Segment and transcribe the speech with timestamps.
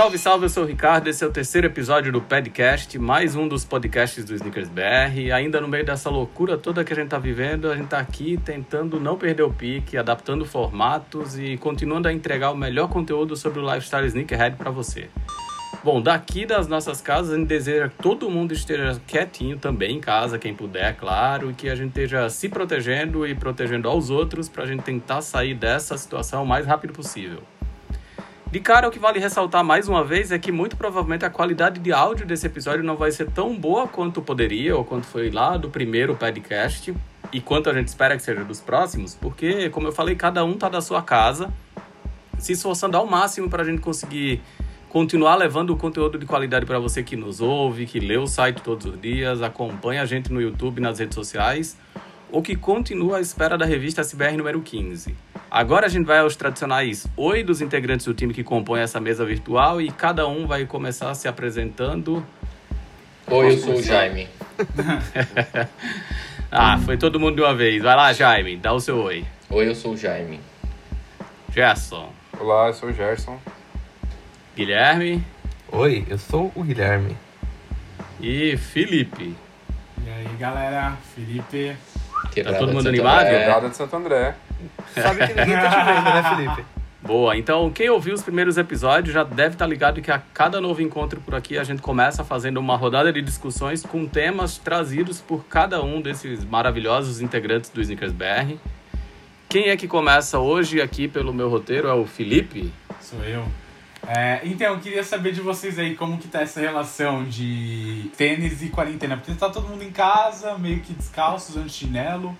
[0.00, 3.46] Salve, salve, eu sou o Ricardo, esse é o terceiro episódio do Podcast, mais um
[3.46, 5.18] dos podcasts do Sneakers BR.
[5.18, 7.98] E ainda no meio dessa loucura toda que a gente tá vivendo, a gente tá
[7.98, 13.36] aqui tentando não perder o pique, adaptando formatos e continuando a entregar o melhor conteúdo
[13.36, 15.10] sobre o lifestyle sneakerhead para você.
[15.84, 20.00] Bom, daqui das nossas casas, a gente deseja que todo mundo esteja quietinho também em
[20.00, 24.48] casa, quem puder, claro, e que a gente esteja se protegendo e protegendo aos outros
[24.48, 27.42] para a gente tentar sair dessa situação o mais rápido possível.
[28.50, 31.78] De cara, o que vale ressaltar mais uma vez é que muito provavelmente a qualidade
[31.78, 35.56] de áudio desse episódio não vai ser tão boa quanto poderia, ou quanto foi lá
[35.56, 36.92] do primeiro podcast,
[37.32, 40.58] e quanto a gente espera que seja dos próximos, porque, como eu falei, cada um
[40.58, 41.48] tá da sua casa,
[42.40, 44.42] se esforçando ao máximo para a gente conseguir
[44.88, 48.62] continuar levando o conteúdo de qualidade para você que nos ouve, que lê o site
[48.62, 51.78] todos os dias, acompanha a gente no YouTube, nas redes sociais,
[52.32, 55.14] ou que continua à espera da revista SBR número 15.
[55.50, 59.24] Agora a gente vai aos tradicionais oi dos integrantes do time que compõem essa mesa
[59.24, 62.24] virtual e cada um vai começar se apresentando.
[63.26, 64.28] Oi, eu sou o Jaime.
[66.50, 67.82] ah, foi todo mundo de uma vez.
[67.82, 69.24] Vai lá, Jaime, dá o seu oi.
[69.48, 70.40] Oi, eu sou o Jaime.
[71.52, 72.12] Gerson.
[72.38, 73.38] Olá, eu sou o Gerson.
[74.56, 75.24] Guilherme.
[75.72, 77.16] Oi, eu sou o Guilherme.
[78.20, 79.34] E Felipe.
[80.04, 81.76] E aí, galera, Felipe.
[82.30, 83.26] Quebrada tá todo mundo animado?
[83.26, 84.34] Quebrada de Santo André.
[84.94, 86.64] Sabe que ninguém tá te vendo, né, Felipe?
[87.02, 90.60] Boa, então quem ouviu os primeiros episódios já deve estar tá ligado que a cada
[90.60, 95.18] novo encontro por aqui a gente começa fazendo uma rodada de discussões com temas trazidos
[95.18, 98.56] por cada um desses maravilhosos integrantes do Snickers BR.
[99.48, 102.70] Quem é que começa hoje aqui pelo meu roteiro é o Felipe.
[103.00, 103.44] Sou eu.
[104.06, 108.62] É, então, eu queria saber de vocês aí como que tá essa relação de tênis
[108.62, 109.16] e quarentena.
[109.16, 112.36] Porque tá todo mundo em casa, meio que descalço, usando chinelo.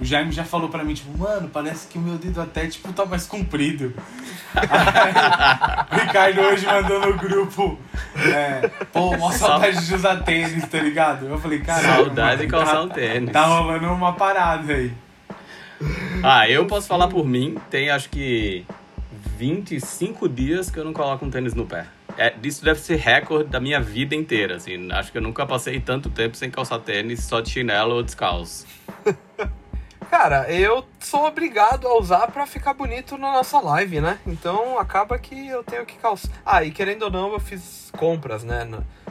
[0.00, 2.92] O Jaime já falou pra mim, tipo, mano, parece que o meu dedo até, tipo,
[2.92, 3.94] tá mais comprido.
[4.52, 4.66] Aí,
[5.92, 7.78] o Ricardo hoje mandou no grupo,
[8.16, 11.26] é, pô, mó saudade de usar tênis, tá ligado?
[11.26, 11.80] Eu falei, cara...
[11.80, 13.30] Saudade de calçar tá, um tênis.
[13.30, 14.92] Tá rolando uma parada aí.
[16.24, 18.66] Ah, eu posso falar por mim, tem acho que
[19.36, 21.86] 25 dias que eu não coloco um tênis no pé.
[22.16, 24.90] É, isso deve ser recorde da minha vida inteira, assim.
[24.92, 28.66] Acho que eu nunca passei tanto tempo sem calçar tênis, só de chinelo ou descalço.
[30.16, 34.20] Cara, eu sou obrigado a usar para ficar bonito na nossa live, né?
[34.24, 36.30] Então acaba que eu tenho que calçar.
[36.46, 38.64] Ah, e querendo ou não, eu fiz compras, né?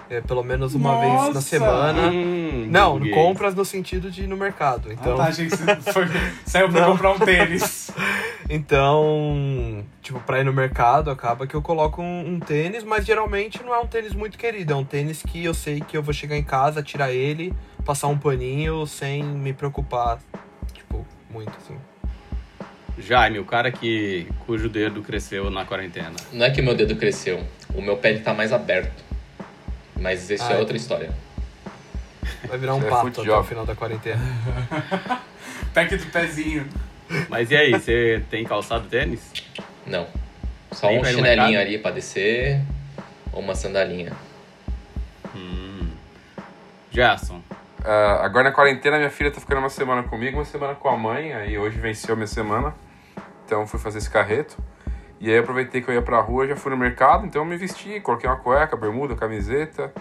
[0.09, 1.23] É, pelo menos uma Nossa.
[1.23, 2.07] vez na semana.
[2.07, 4.93] Hum, não, compras no sentido de ir no mercado.
[4.93, 5.15] Então...
[5.15, 5.49] Ah, tá, você
[5.91, 6.05] foi...
[6.45, 6.91] saiu pra não.
[6.93, 7.91] comprar um tênis.
[8.49, 13.61] então, tipo, pra ir no mercado, acaba que eu coloco um, um, tênis, mas geralmente
[13.61, 14.71] não é um tênis muito querido.
[14.71, 17.53] É um tênis que eu sei que eu vou chegar em casa, tirar ele,
[17.83, 20.17] passar um paninho sem me preocupar,
[21.33, 21.77] muito assim.
[22.97, 26.13] Jaime, o cara que cujo dedo cresceu na quarentena.
[26.31, 29.03] Não é que meu dedo cresceu, o meu pé tá mais aberto.
[29.99, 31.11] Mas isso ah, é outra história.
[32.47, 34.21] Vai virar um Isso é pato é até o final da quarentena.
[35.73, 36.67] Pack do pezinho.
[37.29, 39.31] Mas e aí, você tem calçado tênis?
[39.85, 40.07] Não.
[40.71, 42.61] Só um chinelinho ali pra descer
[43.31, 44.13] ou uma sandalinha.
[45.35, 45.87] Hum.
[46.91, 47.41] Gerson.
[47.83, 50.95] Uh, agora na quarentena minha filha tá ficando uma semana comigo, uma semana com a
[50.95, 52.73] mãe, aí hoje venceu minha semana.
[53.45, 54.57] Então fui fazer esse carreto.
[55.19, 57.57] E aí aproveitei que eu ia pra rua, já fui no mercado, então eu me
[57.57, 59.93] vesti, coloquei uma cueca, bermuda, camiseta.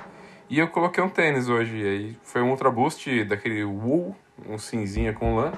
[0.49, 1.77] E eu coloquei um tênis hoje.
[1.77, 4.15] E aí foi um Ultra Boost daquele wool,
[4.49, 5.53] um cinzinha com lã.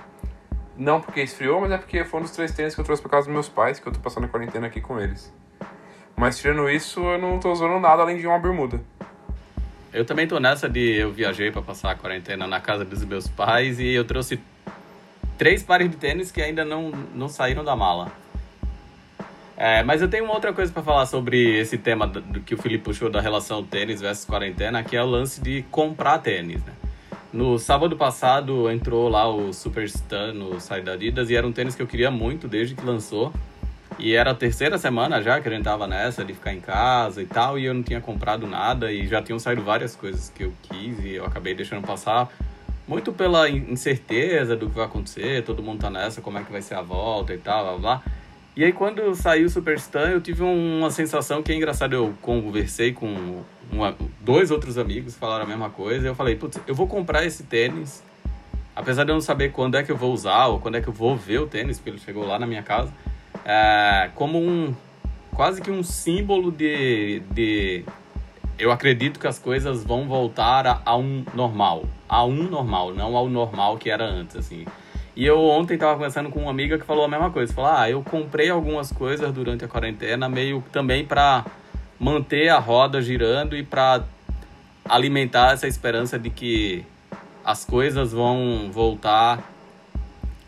[0.77, 3.11] Não porque esfriou, mas é porque foi um dos três tênis que eu trouxe pra
[3.11, 5.33] casa dos meus pais, que eu tô passando a quarentena aqui com eles.
[6.17, 8.81] Mas tirando isso, eu não tô usando nada além de uma bermuda.
[9.95, 13.29] Eu também tô nessa de eu viajei para passar a quarentena na casa dos meus
[13.29, 14.41] pais e eu trouxe
[15.39, 18.11] três pares de tênis que ainda não, não saíram da mala.
[19.57, 22.59] É, mas eu tenho uma outra coisa para falar sobre esse tema do, que o
[22.59, 26.73] Felipe puxou da relação tênis versus quarentena, que é o lance de comprar tênis, né?
[27.33, 31.77] No sábado passado entrou lá o Superstar no site da Adidas e era um tênis
[31.77, 33.33] que eu queria muito desde que lançou.
[33.99, 37.23] E era a terceira semana já que a gente tava nessa de ficar em casa
[37.23, 40.45] e tal, e eu não tinha comprado nada e já tinham saído várias coisas que
[40.45, 42.29] eu quis e eu acabei deixando passar.
[42.87, 46.61] Muito pela incerteza do que vai acontecer, todo mundo tá nessa, como é que vai
[46.61, 48.03] ser a volta e tal, blá blá.
[48.57, 52.93] E aí quando saiu o Superstar, eu tive uma sensação que é engraçado, eu conversei
[52.93, 53.43] com
[53.73, 57.25] uma, dois outros amigos, falaram a mesma coisa, e eu falei, putz, eu vou comprar
[57.25, 58.03] esse tênis,
[58.77, 60.89] apesar de eu não saber quando é que eu vou usar ou quando é que
[60.89, 62.93] eu vou ver o tênis, porque ele chegou lá na minha casa,
[63.45, 64.75] é, como um,
[65.35, 67.85] quase que um símbolo de, de,
[68.59, 73.17] eu acredito que as coisas vão voltar a, a um normal, a um normal, não
[73.17, 74.65] ao normal que era antes, assim.
[75.17, 77.53] E eu ontem tava conversando com uma amiga que falou a mesma coisa.
[77.53, 81.45] Falou: "Ah, eu comprei algumas coisas durante a quarentena meio também para
[82.01, 84.03] manter a roda girando e para
[84.89, 86.85] alimentar essa esperança de que
[87.45, 89.54] as coisas vão voltar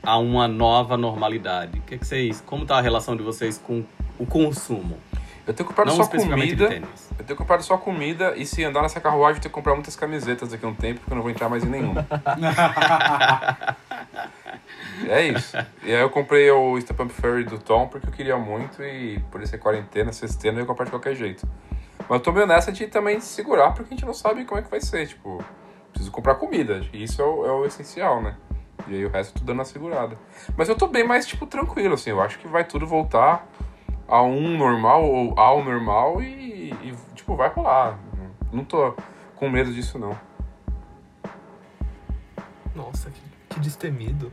[0.06, 1.80] a uma nova normalidade.
[1.80, 3.84] O que, é que vocês, como tá a relação de vocês com
[4.18, 4.96] o consumo?
[5.44, 6.82] Eu tenho comprado Não só comida.
[7.18, 9.96] Eu tenho comprado só comida e se andar nessa carruagem, eu tenho que comprar muitas
[9.96, 12.06] camisetas daqui a um tempo, porque eu não vou entrar mais em nenhuma.
[15.08, 15.56] é isso.
[15.84, 19.18] E aí eu comprei o Step Up Fairy do Tom porque eu queria muito e
[19.30, 21.48] por isso é quarentena, sextena, eu ia comprar de qualquer jeito.
[22.08, 24.62] Mas eu tô meio nessa de também segurar porque a gente não sabe como é
[24.62, 25.06] que vai ser.
[25.06, 25.44] Tipo,
[25.92, 26.84] preciso comprar comida.
[26.92, 28.36] E isso é o, é o essencial, né?
[28.88, 30.16] E aí o resto tudo dando uma segurada.
[30.56, 32.10] Mas eu tô bem mais, tipo, tranquilo, assim.
[32.10, 33.46] Eu acho que vai tudo voltar
[34.08, 37.98] a um normal ou ao normal e, e tipo, vai rolar.
[38.52, 38.94] Não tô
[39.34, 40.16] com medo disso, não.
[42.74, 44.32] Nossa, que, que destemido.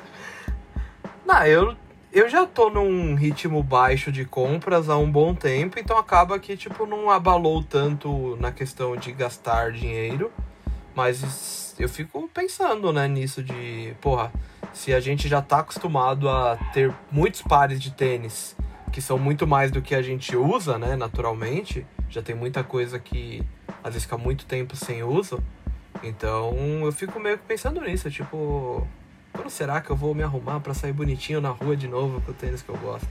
[1.24, 1.76] não, eu,
[2.12, 6.56] eu já tô num ritmo baixo de compras há um bom tempo, então acaba que,
[6.56, 10.30] tipo, não abalou tanto na questão de gastar dinheiro.
[10.94, 11.22] Mas
[11.82, 14.32] eu fico pensando, né, nisso de, porra,
[14.72, 18.56] se a gente já tá acostumado a ter muitos pares de tênis
[18.92, 22.98] que são muito mais do que a gente usa, né, naturalmente, já tem muita coisa
[22.98, 23.42] que
[23.82, 25.42] às vezes fica muito tempo sem uso.
[26.02, 28.86] Então eu fico meio que pensando nisso, tipo,
[29.32, 32.32] quando será que eu vou me arrumar para sair bonitinho na rua de novo com
[32.32, 33.08] o tênis que eu gosto?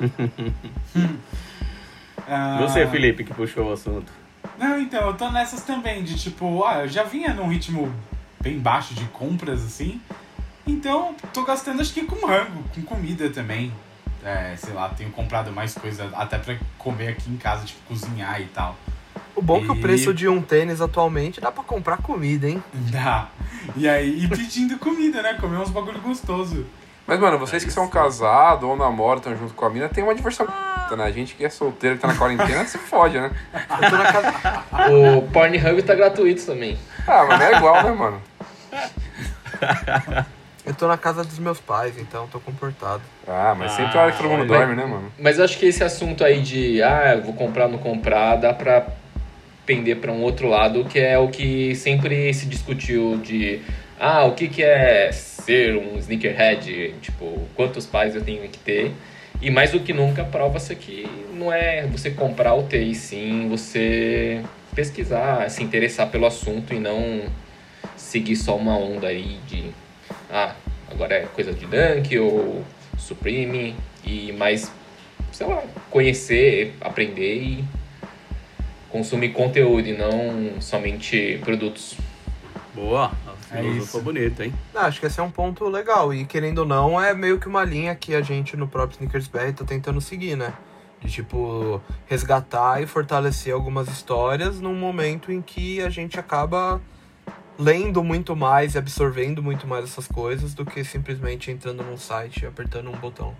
[2.60, 4.23] Você, Felipe, que puxou o assunto.
[4.58, 7.92] Não, então, eu tô nessas também, de tipo, ah, eu já vinha num ritmo
[8.40, 10.00] bem baixo de compras, assim.
[10.66, 13.72] Então, tô gastando acho que com rango, com comida também.
[14.24, 18.40] É, sei lá, tenho comprado mais coisa até pra comer aqui em casa, tipo, cozinhar
[18.40, 18.76] e tal.
[19.36, 19.62] O bom e...
[19.62, 22.62] é que o preço de um tênis atualmente dá pra comprar comida, hein?
[22.90, 23.28] Dá.
[23.76, 25.34] E aí, e pedindo comida, né?
[25.34, 26.66] Comer uns bagulho gostoso.
[27.06, 30.02] Mas, mano, vocês é que são casados ou namoram, estão junto com a mina, tem
[30.02, 30.46] uma diversão.
[30.46, 31.04] Né?
[31.04, 33.30] A gente que é solteiro, que tá na quarentena, se fode, né?
[33.52, 34.64] Casa...
[34.90, 36.78] O Pornhub tá gratuito também.
[37.06, 38.22] Ah, mas não é igual, né, mano?
[40.66, 43.02] Eu tô na casa dos meus pais, então tô comportado.
[43.28, 45.12] Ah, mas sempre ah, hora que todo mundo dorme, né, mano?
[45.18, 48.54] Mas eu acho que esse assunto aí de, ah, vou comprar ou não comprar, dá
[48.54, 48.86] pra
[49.66, 53.60] pender para um outro lado, que é o que sempre se discutiu de,
[54.00, 55.12] ah, o que, que é
[55.44, 56.94] ser um sneakerhead?
[57.00, 58.92] Tipo, quantos pais eu tenho que ter?
[59.40, 63.48] E mais do que nunca, prova-se que não é você comprar ou ter, e sim
[63.48, 64.40] você
[64.74, 67.22] pesquisar, se interessar pelo assunto e não
[67.96, 69.70] seguir só uma onda aí de
[70.30, 70.54] ah,
[70.90, 72.64] agora é coisa de Dunk ou
[72.96, 73.74] Supreme
[74.04, 74.72] e mais,
[75.32, 77.64] sei lá, conhecer, aprender e
[78.90, 81.96] consumir conteúdo e não somente produtos.
[82.74, 83.12] Boa,
[83.54, 84.00] a é isso.
[84.00, 84.52] bonito, hein?
[84.74, 87.64] acho que esse é um ponto legal e querendo ou não é meio que uma
[87.64, 90.52] linha que a gente no próprio Sneakers BR tá tentando seguir, né?
[91.00, 96.80] De tipo resgatar e fortalecer algumas histórias num momento em que a gente acaba
[97.58, 102.42] lendo muito mais e absorvendo muito mais essas coisas do que simplesmente entrando num site
[102.42, 103.34] e apertando um botão.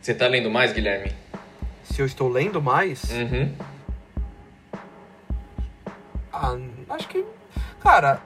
[0.00, 1.12] Você tá lendo mais, Guilherme?
[1.82, 3.04] Se eu estou lendo mais?
[3.10, 3.54] Uhum.
[6.32, 6.56] Ah,
[6.90, 7.24] acho que.
[7.80, 8.22] Cara,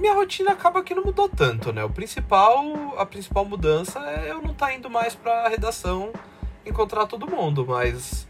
[0.00, 1.84] minha rotina acaba que não mudou tanto, né?
[1.84, 6.10] O principal, a principal mudança é eu não estar tá indo mais pra redação
[6.64, 8.26] encontrar todo mundo, mas.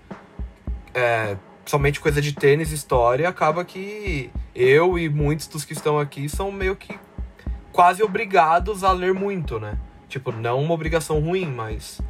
[0.93, 6.29] É, somente coisa de tênis, história, acaba que eu e muitos dos que estão aqui
[6.29, 6.99] são meio que
[7.71, 9.79] quase obrigados a ler muito, né?
[10.09, 12.01] Tipo, não uma obrigação ruim, mas.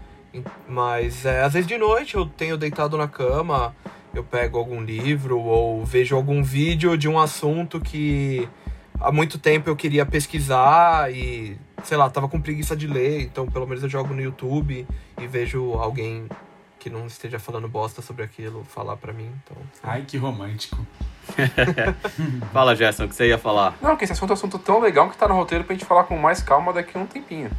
[0.66, 3.74] Mas é, às vezes de noite eu tenho deitado na cama,
[4.14, 8.48] eu pego algum livro ou vejo algum vídeo de um assunto que
[9.00, 13.46] há muito tempo eu queria pesquisar e, sei lá, tava com preguiça de ler, então
[13.46, 14.86] pelo menos eu jogo no YouTube
[15.20, 16.28] e vejo alguém
[16.78, 19.30] que não esteja falando bosta sobre aquilo falar pra mim.
[19.44, 20.84] Então, Ai, que romântico.
[22.52, 23.76] Fala, Gerson, o que você ia falar?
[23.82, 25.84] Não, que esse assunto é um assunto tão legal que tá no roteiro pra gente
[25.84, 27.50] falar com mais calma daqui a um tempinho.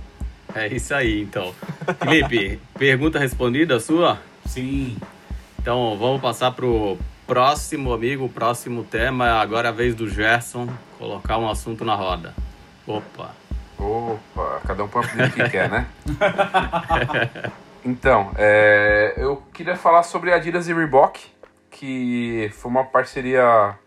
[0.54, 1.54] É isso aí, então.
[2.00, 4.20] Felipe, pergunta respondida sua?
[4.46, 4.98] Sim.
[5.60, 6.98] Então vamos passar pro
[7.32, 9.40] próximo amigo, próximo tema.
[9.40, 10.68] Agora é a vez do Gerson
[11.00, 12.36] colocar um assunto na roda.
[12.86, 13.34] Opa.
[13.80, 15.88] Opa, cada um põe o que quer, né?
[17.86, 21.26] Então, é, eu queria falar sobre Adidas e Reebok,
[21.70, 23.80] que foi uma parceria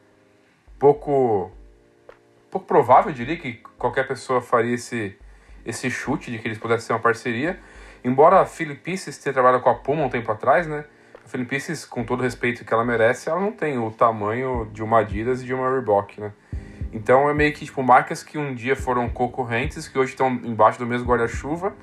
[0.78, 1.52] pouco,
[2.50, 5.18] pouco provável, eu diria que qualquer pessoa faria esse,
[5.66, 7.60] esse chute de que eles pudessem ser uma parceria.
[8.02, 10.86] Embora a Philippices tenha trabalhado com a Puma um tempo atrás, né?
[11.24, 14.82] A Philippices, com todo o respeito que ela merece, ela não tem o tamanho de
[14.82, 16.32] uma Adidas e de uma Reebok, né?
[16.92, 20.78] Então é meio que tipo marcas que um dia foram concorrentes, que hoje estão embaixo
[20.78, 21.74] do mesmo guarda-chuva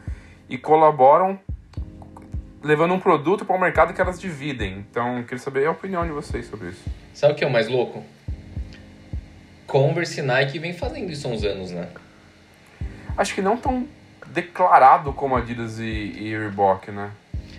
[0.48, 1.40] e colaboram
[2.64, 4.86] levando um produto para o mercado que elas dividem.
[4.90, 6.84] Então, eu queria saber a opinião de vocês sobre isso.
[7.14, 8.04] Sabe o que é o mais louco?
[9.66, 11.90] Converse e Nike vem fazendo isso há uns anos, né?
[13.18, 13.88] Acho que não tão
[14.28, 17.12] declarado como Adidas e, e Reebok, né?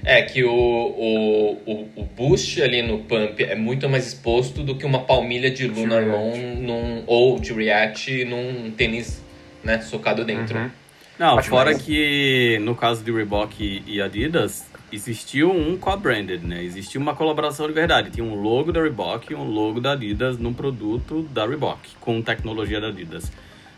[0.05, 4.75] É que o, o, o, o boost ali no pump é muito mais exposto do
[4.75, 9.23] que uma palmilha de Lunar Long num, ou de React num tênis
[9.63, 10.59] né, socado dentro.
[10.59, 10.71] Uhum.
[11.19, 16.65] Não, Acho fora mais- que no caso de Reebok e Adidas, existiu um co-branded, né?
[16.65, 18.11] Existiu uma colaboração de verdade.
[18.11, 22.21] Tinha um logo da Reebok e um logo da Adidas num produto da Reebok, com
[22.21, 23.31] tecnologia da Adidas.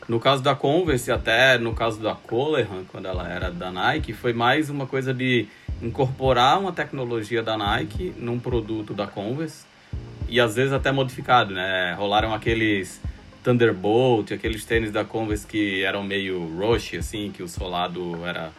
[0.07, 4.35] No caso da Converse, até no caso da Colehan, quando ela era da Nike, foi
[4.35, 5.47] mais uma coisa de
[5.81, 9.65] incorporar uma tecnologia da Nike num produto da Converse
[10.29, 11.95] e às vezes até modificado, né?
[11.95, 13.01] Rolaram aqueles
[13.43, 18.53] Thunderbolt, aqueles tênis da Converse que eram meio rush, assim, que o solado era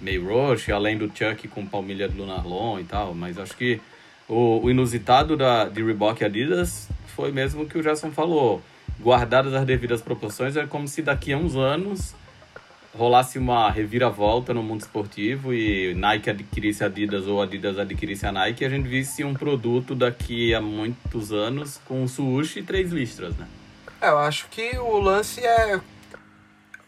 [0.00, 3.78] meio rush, além do Chuck com palmilha de Lunar Long e tal, mas acho que
[4.26, 8.62] o, o inusitado da, de Reebok e Adidas foi mesmo o que o Gerson falou.
[9.00, 12.14] Guardadas as devidas proporções, é como se daqui a uns anos
[12.94, 18.64] rolasse uma reviravolta no mundo esportivo e Nike adquirisse Adidas ou Adidas adquirisse a Nike
[18.64, 22.90] e a gente visse um produto daqui a muitos anos com um swoosh e três
[22.90, 23.46] listras, né?
[24.00, 25.80] É, eu acho que o lance é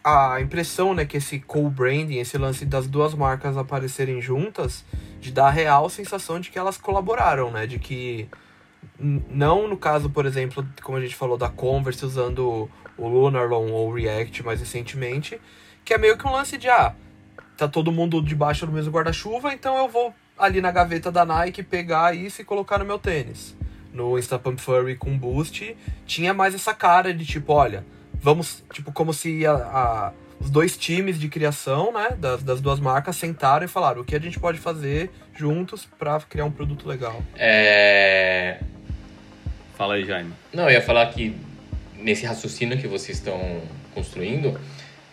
[0.03, 4.83] a impressão, né, que esse co-branding, esse lance das duas marcas aparecerem juntas,
[5.19, 8.27] de dar a real sensação de que elas colaboraram, né, de que
[9.01, 13.89] não no caso, por exemplo, como a gente falou da Converse usando o Lunarlon ou
[13.89, 15.39] o React mais recentemente,
[15.83, 16.93] que é meio que um lance de ah,
[17.57, 21.63] tá todo mundo debaixo do mesmo guarda-chuva, então eu vou ali na gaveta da Nike
[21.63, 23.55] pegar isso e colocar no meu tênis.
[23.93, 27.83] No Insta Pump Furry com Boost, tinha mais essa cara de tipo, olha,
[28.21, 32.79] vamos, tipo, como se a, a- os dois times de criação, né, das, das duas
[32.79, 36.87] marcas sentaram e falaram o que a gente pode fazer juntos pra criar um produto
[36.87, 37.21] legal.
[37.35, 38.59] É...
[39.81, 40.31] Fala aí, Jaime.
[40.53, 41.35] Não, eu ia falar que
[41.95, 43.63] nesse raciocínio que vocês estão
[43.95, 44.55] construindo,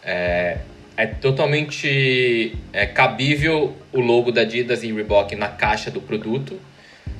[0.03, 0.59] é,
[0.95, 6.61] é totalmente é, cabível o logo da Adidas e Reebok na caixa do produto,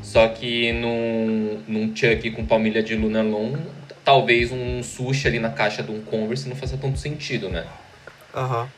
[0.03, 3.57] só que num, num Chuck com palmilha de Luna Long,
[4.05, 7.65] talvez um sushi ali na caixa de um Converse não faça tanto sentido, né?
[8.35, 8.69] Aham.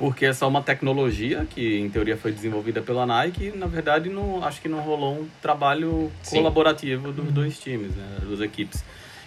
[0.00, 4.08] Porque é só uma tecnologia que, em teoria, foi desenvolvida pela Nike e, na verdade,
[4.08, 6.36] não, acho que não rolou um trabalho Sim.
[6.36, 8.82] colaborativo dos dois times, né, das equipes.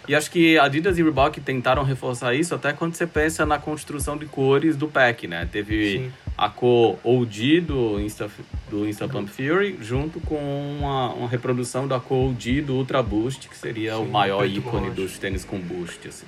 [0.07, 4.17] E acho que Adidas e Reebok tentaram reforçar isso até quando você pensa na construção
[4.17, 5.47] de cores do pack, né?
[5.49, 6.11] Teve Sim.
[6.35, 8.27] a cor OG do Insta,
[8.67, 10.35] do Insta Pump Fury junto com
[10.79, 14.57] uma, uma reprodução da cor OG do Ultra Boost, que seria o Sim, maior preto
[14.57, 15.01] ícone roxo.
[15.01, 16.25] dos tênis com boost, assim.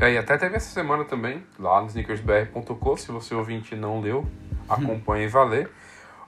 [0.00, 4.26] É, e até teve essa semana também, lá no sneakersbr.com, se você ouvinte não leu,
[4.66, 5.70] acompanhe e vá ler.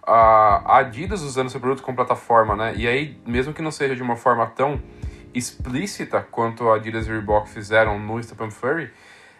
[0.07, 2.75] A Adidas usando seu produto como plataforma, né?
[2.76, 4.79] E aí, mesmo que não seja de uma forma tão
[5.33, 8.91] explícita quanto a Adidas e Reebok fizeram no Instagram Furry,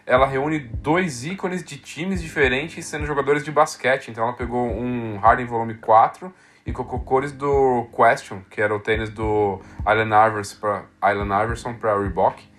[0.03, 4.09] ela reúne dois ícones de times diferentes sendo jogadores de basquete.
[4.09, 6.33] Então ela pegou um Harden Volume 4
[6.65, 11.99] e colocou cores do Question, que era o tênis do Allen Iverson para Iverson para
[11.99, 12.52] Reebok.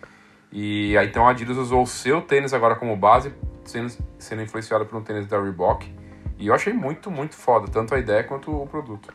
[0.54, 3.34] E aí então a Adidas usou o seu tênis agora como base,
[3.64, 5.92] sendo, sendo influenciado por um tênis da Reebok.
[6.38, 9.12] E eu achei muito, muito foda, tanto a ideia quanto o produto.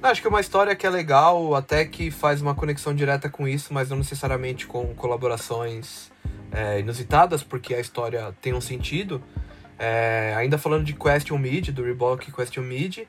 [0.00, 3.48] Acho que é uma história que é legal, até que faz uma conexão direta com
[3.48, 6.12] isso, mas não necessariamente com colaborações
[6.52, 9.20] é, inusitadas, porque a história tem um sentido.
[9.76, 13.00] É, ainda falando de Question Mid, do Reebok Question Mid,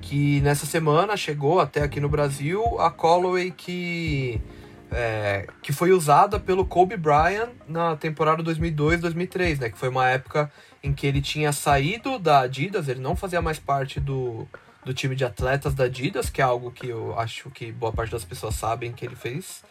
[0.00, 4.40] que nessa semana chegou até aqui no Brasil a Callaway que
[4.90, 9.70] é, que foi usada pelo Kobe Bryant na temporada 2002-2003, né?
[9.70, 10.50] Que foi uma época
[10.82, 14.46] em que ele tinha saído da Adidas, ele não fazia mais parte do,
[14.84, 18.12] do time de atletas da Adidas, que é algo que eu acho que boa parte
[18.12, 19.64] das pessoas sabem que ele fez.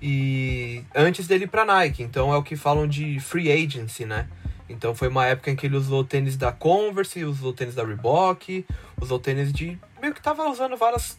[0.00, 4.28] E antes dele ir pra Nike, então é o que falam de free agency, né?
[4.68, 8.66] Então foi uma época em que ele usou tênis da Converse, usou tênis da Reebok,
[9.00, 9.78] usou tênis de.
[10.00, 11.18] meio que tava usando várias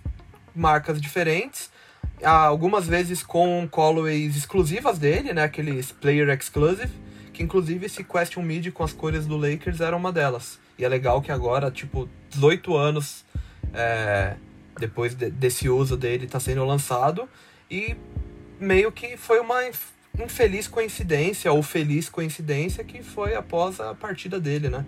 [0.55, 1.71] marcas diferentes.
[2.23, 5.43] Algumas vezes com colorways exclusivas dele, né?
[5.43, 6.91] Aqueles player exclusive.
[7.33, 10.59] Que inclusive esse Question Mid com as cores do Lakers era uma delas.
[10.77, 13.23] E é legal que agora, tipo, 18 anos
[13.73, 14.35] é,
[14.79, 17.29] depois de, desse uso dele, tá sendo lançado.
[17.69, 17.95] E
[18.59, 19.61] meio que foi uma
[20.17, 24.85] infeliz coincidência, ou feliz coincidência, que foi após a partida dele, né?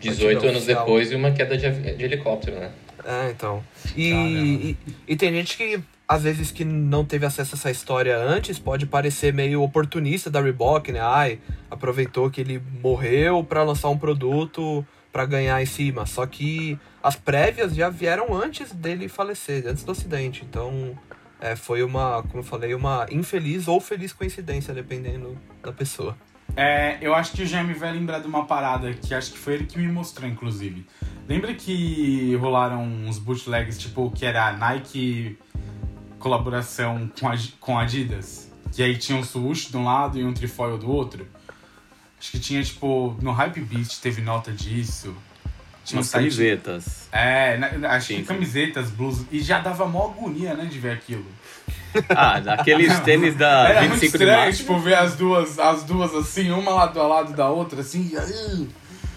[0.00, 2.70] 18 anos depois e uma queda de, de helicóptero, né?
[3.04, 3.62] É, então.
[3.96, 4.76] E, e,
[5.08, 8.86] e, tem gente que, às vezes, que não teve acesso a essa história antes, pode
[8.86, 11.00] parecer meio oportunista da Reebok, né?
[11.00, 11.38] Ai,
[11.70, 16.04] aproveitou que ele morreu para lançar um produto para ganhar em cima.
[16.04, 20.44] Só que as prévias já vieram antes dele falecer, antes do acidente.
[20.48, 20.98] Então,
[21.40, 26.16] é, foi uma, como eu falei, uma infeliz ou feliz coincidência, dependendo da pessoa.
[26.56, 29.54] É, eu acho que o Jaime vai lembrar de uma parada que acho que foi
[29.54, 30.86] ele que me mostrou, inclusive.
[31.26, 35.38] Lembra que rolaram uns bootlegs, tipo, que era Nike
[36.24, 38.50] colaboração com, a, com Adidas?
[38.72, 41.28] Que aí tinha um swoosh de um lado e um trifoil do outro?
[42.18, 45.14] Acho que tinha, tipo, no Hype Beast teve nota disso.
[45.84, 47.08] Tinha Umas camisetas.
[47.12, 49.26] É, acho sim, que camisetas, blusas.
[49.30, 51.26] E já dava mó agonia, né, de ver aquilo.
[52.08, 54.58] Ah, aqueles tênis da Era 25 muito estranho, de março.
[54.58, 58.10] tipo, ver as duas, as duas assim, uma lado a lado da outra, assim.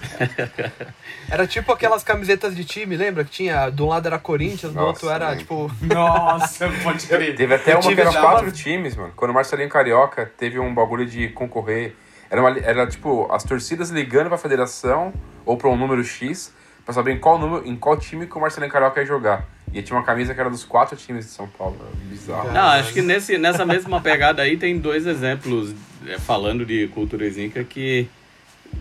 [1.29, 3.23] Era tipo aquelas camisetas de time, lembra?
[3.23, 5.69] Que tinha, de um lado era Corinthians, do outro era tipo.
[5.81, 7.35] Nossa, pode crer.
[7.35, 9.11] Teve até uma que era quatro times, mano.
[9.15, 11.95] Quando o Marcelinho Carioca teve um bagulho de concorrer.
[12.29, 15.13] Era, uma, era tipo, as torcidas ligando pra federação
[15.45, 18.39] ou pra um número X pra saber em qual, número, em qual time que o
[18.39, 19.45] Marcelinho Carioca ia jogar.
[19.73, 21.77] E tinha uma camisa que era dos quatro times de São Paulo.
[22.05, 22.51] Bizarro.
[22.53, 25.75] Não, acho que nesse, nessa mesma pegada aí tem dois exemplos
[26.05, 28.07] é, falando de cultura zinca que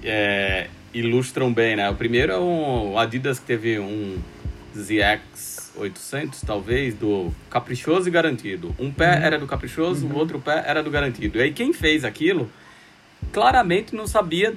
[0.04, 1.88] é, ilustram bem, né?
[1.90, 4.18] O primeiro é um Adidas que teve um
[4.74, 8.74] ZX 800, talvez, do caprichoso e garantido.
[8.78, 9.24] Um pé uhum.
[9.24, 10.14] era do caprichoso, uhum.
[10.14, 11.38] o outro pé era do garantido.
[11.38, 12.50] E aí quem fez aquilo
[13.32, 14.54] claramente não sabia,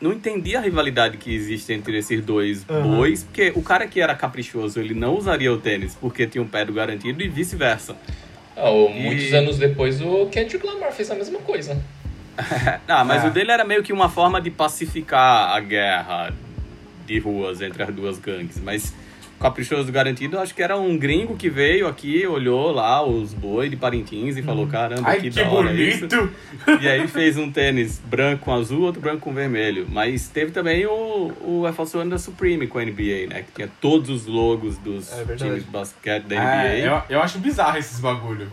[0.00, 2.96] não entendia a rivalidade que existe entre esses dois uhum.
[2.96, 6.48] bois, porque o cara que era caprichoso, ele não usaria o tênis porque tinha um
[6.48, 7.96] pé do garantido e vice-versa.
[8.56, 11.82] Ah, muitos anos depois o Kendrick Lamar fez a mesma coisa.
[12.88, 13.28] ah, mas é.
[13.28, 16.32] o dele era meio que uma forma de pacificar a guerra
[17.06, 18.94] de ruas entre as duas gangues, mas
[19.42, 23.76] Caprichoso Garantido, acho que era um gringo que veio aqui, olhou lá os boi de
[23.76, 26.06] Parintins e falou: caramba, Ai, que, que bonito!
[26.06, 26.30] Isso.
[26.80, 29.88] E aí fez um tênis branco com azul, outro branco com vermelho.
[29.90, 33.42] Mas teve também o, o One da Supreme com a NBA, né?
[33.42, 36.68] Que tinha todos os logos dos é times de basquete da NBA.
[36.68, 38.48] É, eu, eu acho bizarro esses bagulho.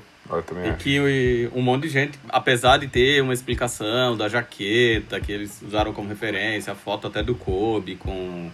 [0.64, 5.62] E que um monte de gente, apesar de ter uma explicação da jaqueta que eles
[5.62, 8.52] usaram como referência, a foto até do Kobe com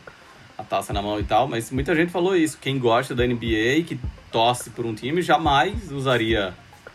[0.58, 2.58] a taça na mão e tal, mas muita gente falou isso.
[2.62, 4.00] Quem gosta da NBA, que
[4.32, 6.54] torce por um time, jamais usaria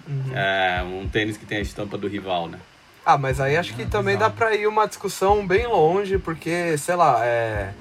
[0.09, 0.35] uhum.
[0.35, 2.59] é, um tênis que tem a estampa do rival, né?
[3.05, 6.95] Ah, mas aí acho que também dá pra ir uma discussão bem longe, porque, sei
[6.95, 7.73] lá, é.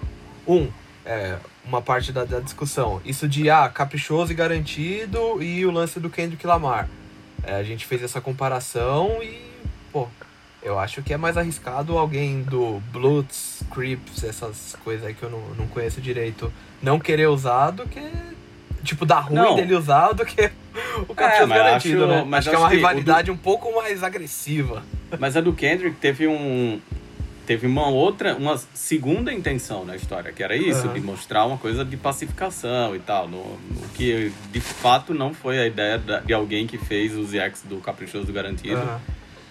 [0.47, 0.69] Um,
[1.05, 1.37] é,
[1.69, 2.99] uma parte da, da discussão.
[3.05, 6.89] Isso de, ah, caprichoso e garantido e o lance do Kendrick Lamar.
[7.43, 9.39] É, a gente fez essa comparação e,
[9.93, 10.07] pô,
[10.61, 15.29] eu acho que é mais arriscado alguém do Bloods, Crips, essas coisas aí que eu
[15.29, 16.51] não, não conheço direito,
[16.81, 18.01] não querer usar do que.
[18.83, 19.55] Tipo, dar ruim não.
[19.55, 20.49] dele usar do que
[21.07, 22.23] o Caprichoso é, garantido, acho, né?
[22.25, 23.33] Mas acho que é uma rivalidade do...
[23.33, 24.83] um pouco mais agressiva.
[25.19, 26.81] Mas a do Kendrick teve um.
[27.49, 30.93] Teve uma outra, uma segunda intenção na história, que era isso, uhum.
[30.93, 33.27] de mostrar uma coisa de pacificação e tal.
[33.27, 37.63] No, no que de fato não foi a ideia de alguém que fez os ZX
[37.67, 38.79] do Caprichoso Garantido.
[38.79, 38.99] Uhum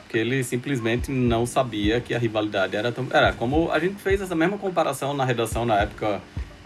[0.05, 3.07] porque ele simplesmente não sabia que a rivalidade era tão.
[3.11, 6.23] Era como a gente fez essa mesma comparação na redação na época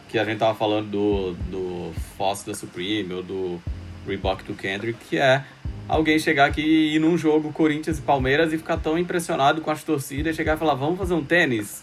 [0.08, 3.60] que a gente tava falando do, do Foss da Supreme ou do
[4.06, 5.44] Reebok do Kendrick, que é
[5.88, 9.70] alguém chegar aqui e ir num jogo Corinthians e Palmeiras e ficar tão impressionado com
[9.70, 11.82] as torcidas e chegar e falar: vamos fazer um tênis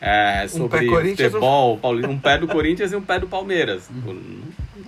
[0.00, 2.10] é, sobre um futebol, um...
[2.10, 3.88] um pé do Corinthians e um pé do Palmeiras.
[3.88, 4.42] Uhum.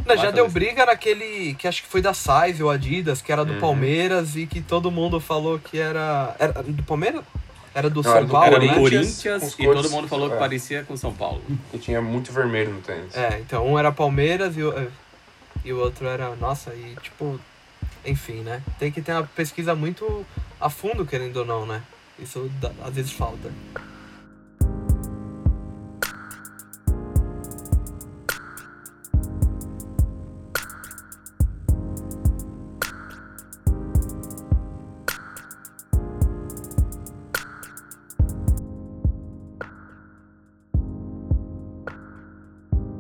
[0.05, 3.45] Não, já deu briga naquele que acho que foi da Size ou Adidas, que era
[3.45, 3.61] do uhum.
[3.61, 6.35] Palmeiras e que todo mundo falou que era.
[6.39, 7.23] Era do Palmeiras?
[7.75, 8.75] Era do Não, São era do Paulo, era do né?
[8.75, 10.31] Corinthians e todo mundo falou é.
[10.31, 11.43] que parecia com São Paulo.
[11.71, 13.15] Que tinha muito vermelho no tênis.
[13.15, 14.73] É, então um era Palmeiras e o,
[15.65, 16.35] e o outro era.
[16.37, 17.39] Nossa, e tipo.
[18.05, 18.63] enfim, né?
[18.79, 20.25] Tem que ter uma pesquisa muito
[20.61, 21.83] a fundo, querendo ou não, né?
[22.19, 22.51] Isso
[22.85, 23.51] às vezes falta.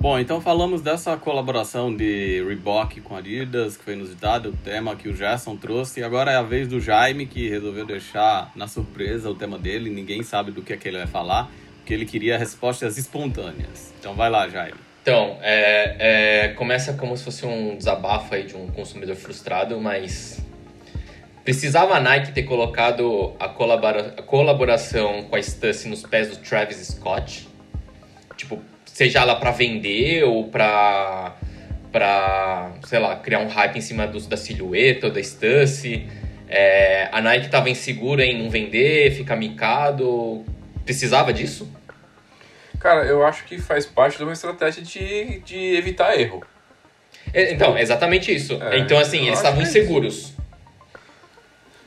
[0.07, 5.09] Bom, então falamos dessa colaboração de Reebok com Adidas, que foi inusitada, o tema que
[5.09, 5.99] o Gerson trouxe.
[5.99, 9.91] E agora é a vez do Jaime, que resolveu deixar na surpresa o tema dele.
[9.91, 13.93] Ninguém sabe do que é que ele vai falar, porque ele queria respostas espontâneas.
[13.99, 14.79] Então vai lá, Jaime.
[15.03, 20.41] Então, é, é, começa como se fosse um desabafo aí de um consumidor frustrado, mas
[21.43, 26.37] precisava a Nike ter colocado a, colabora, a colaboração com a Stussy nos pés do
[26.37, 27.49] Travis Scott?
[28.37, 28.63] Tipo,
[28.97, 31.37] seja ela pra vender ou pra,
[31.93, 36.09] pra sei lá, criar um hype em cima do, da silhueta ou da Stussy.
[36.49, 40.43] É, a Nike tava insegura em não vender, ficar micado.
[40.83, 41.71] Precisava disso?
[42.81, 46.43] Cara, eu acho que faz parte de uma estratégia de, de evitar erro.
[47.35, 48.55] É, Então, exatamente isso.
[48.63, 50.33] É, então, assim, eles estavam é inseguros.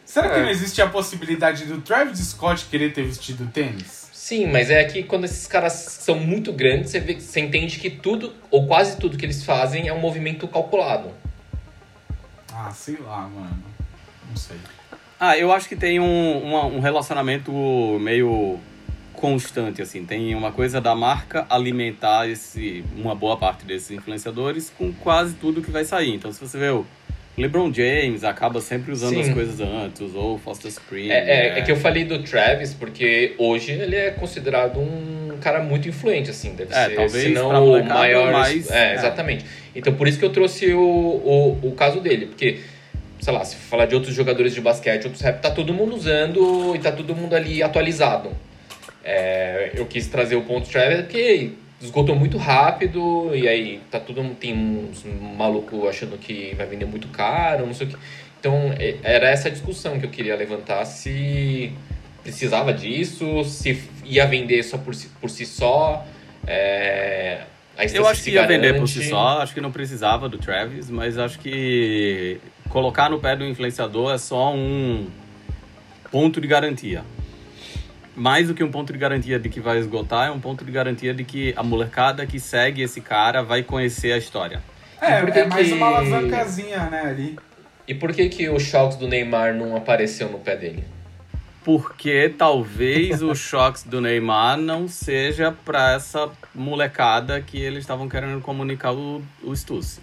[0.05, 0.43] Será que É.
[0.43, 3.98] não existe a possibilidade do Travis Scott querer ter vestido tênis?
[4.29, 7.89] Sim, mas é que quando esses caras são muito grandes, você, vê, você entende que
[7.89, 11.09] tudo, ou quase tudo que eles fazem é um movimento calculado.
[12.53, 13.57] Ah, sei lá, mano.
[14.29, 14.57] Não sei.
[15.19, 17.51] Ah, eu acho que tem um, uma- um relacionamento
[17.99, 18.59] meio
[19.13, 20.05] constante, assim.
[20.05, 25.59] Tem uma coisa da marca alimentar esse, uma boa parte desses influenciadores com quase tudo
[25.59, 26.13] que vai sair.
[26.13, 26.85] Então, se você vê o
[27.39, 29.21] LeBron James acaba sempre usando Sim.
[29.21, 31.09] as coisas antes, usou o Foster Spring.
[31.09, 31.17] É,
[31.55, 35.87] é- é que eu falei do Travis porque hoje ele é considerado um cara muito
[35.87, 36.53] influente, assim.
[36.53, 38.31] Deve É, ser, talvez se não o maior.
[38.33, 38.93] mas- é, é.
[38.95, 39.45] exatamente.
[39.75, 42.25] Então por isso que eu trouxe o, o, o caso dele.
[42.25, 42.59] Porque,
[43.21, 46.75] sei lá, se falar de outros jogadores de basquete, outros rap, tá todo mundo usando
[46.75, 48.31] e tá todo mundo ali atualizado.
[49.03, 54.23] É, eu quis trazer o ponto Travis porque esgotou muito rápido e aí tá tudo
[54.35, 55.03] tem uns
[55.37, 57.95] maluco achando que vai vender muito caro, não sei o que.
[58.39, 61.71] Então é- era essa discussão que eu queria levantar se
[62.23, 66.05] precisava disso, se ia vender só por si, por si só.
[66.45, 67.41] É,
[67.93, 68.91] Eu acho que ia vender por garante.
[68.91, 72.39] si só, acho que não precisava do Travis, mas acho que
[72.69, 75.07] colocar no pé do influenciador é só um
[76.11, 77.03] ponto de garantia.
[78.19, 80.71] Mais do que um ponto de garantia de que vai esgotar, é um ponto de
[80.73, 84.61] garantia de que a molecada que segue esse cara vai conhecer a história.
[84.99, 87.39] É, é mais que- uma alavancazinha, né, ali.
[87.87, 90.83] E por que que o Shocks do Neymar não apareceu no pé dele?
[91.63, 98.41] Porque talvez o choques do Neymar não seja pra essa molecada que eles estavam querendo
[98.41, 100.01] comunicar o, o Stussy.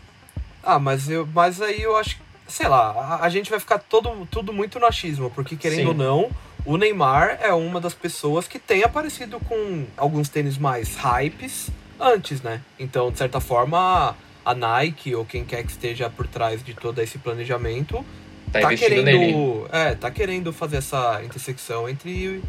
[0.62, 3.78] Ah, mas, eu, mas aí eu acho que, sei lá, a, a gente vai ficar
[3.78, 5.86] todo, tudo muito no achismo, porque querendo Sim.
[5.88, 6.30] ou não,
[6.66, 12.42] o Neymar é uma das pessoas que tem aparecido com alguns tênis mais hypes antes,
[12.42, 12.60] né?
[12.78, 16.98] Então, de certa forma, a Nike ou quem quer que esteja por trás de todo
[17.00, 18.04] esse planejamento
[18.52, 19.34] Tá, tá querendo, nele.
[19.72, 22.40] é, tá querendo fazer essa intersecção entre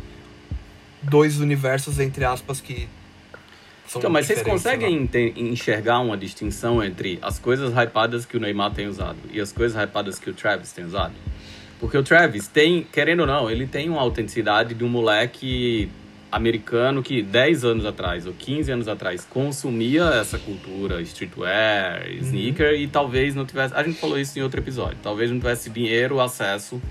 [1.02, 2.88] dois universos entre aspas que
[3.88, 8.40] são Então, mas vocês conseguem ente- enxergar uma distinção entre as coisas hypadas que o
[8.40, 11.14] Neymar tem usado e as coisas hypadas que o Travis tem usado?
[11.80, 15.90] Porque o Travis tem, querendo ou não, ele tem uma autenticidade de um moleque
[16.32, 22.18] americano que 10 anos atrás ou 15 anos atrás consumia essa cultura streetwear, Uhum.
[22.20, 25.70] sneaker e talvez não tivesse, a gente falou isso em outro episódio, talvez não tivesse
[25.70, 26.82] dinheiro, acesso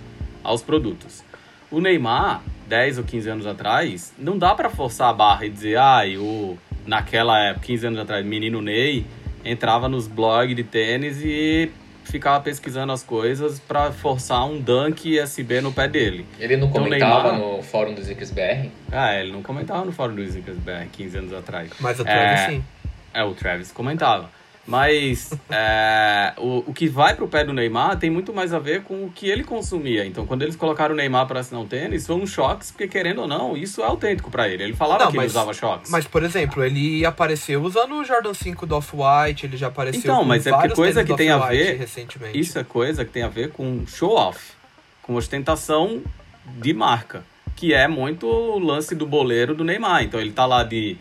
[0.43, 1.23] aos produtos.
[1.71, 5.77] O Neymar, 10 ou 15 anos atrás, não dá pra forçar a barra e dizer,
[5.77, 9.05] ai, o naquela época, 15 anos atrás, menino Ney
[9.45, 11.71] entrava nos blogs de tênis e
[12.07, 16.27] ficava pesquisando as coisas pra forçar um dunk SB no pé dele.
[16.39, 18.69] Ele não Então, comentava Neymar- no fórum do Zickers BR?
[18.93, 21.71] Ah, ele não comentava no fórum do Snickers BR 15 anos atrás.
[21.81, 22.47] Mas o Travis É.
[22.47, 22.65] sim.
[23.13, 24.31] É, o Travis comentava.
[24.67, 28.83] Mas é, o, o que vai pro pé do Neymar tem muito mais a ver
[28.83, 30.05] com o que ele consumia.
[30.05, 33.23] Então, quando eles colocaram o Neymar para assinar o tênis, foi um choque, porque querendo
[33.23, 34.65] ou não, isso é autêntico para ele.
[34.65, 35.91] Ele falava Não, que mas- ele usava choques.
[35.91, 40.25] Mas, por exemplo, ele apareceu usando o Jordan 5 do Off-White, ele já apareceu Então,
[40.25, 42.39] mas é porque coisa que tem a ver- recentemente.
[42.39, 44.53] Isso é coisa que tem a ver com show-off,
[45.03, 46.03] com ostentação
[46.45, 47.25] de marca,
[47.55, 50.03] que é muito o lance do boleiro do Neymar.
[50.03, 50.97] Então ele tá lá de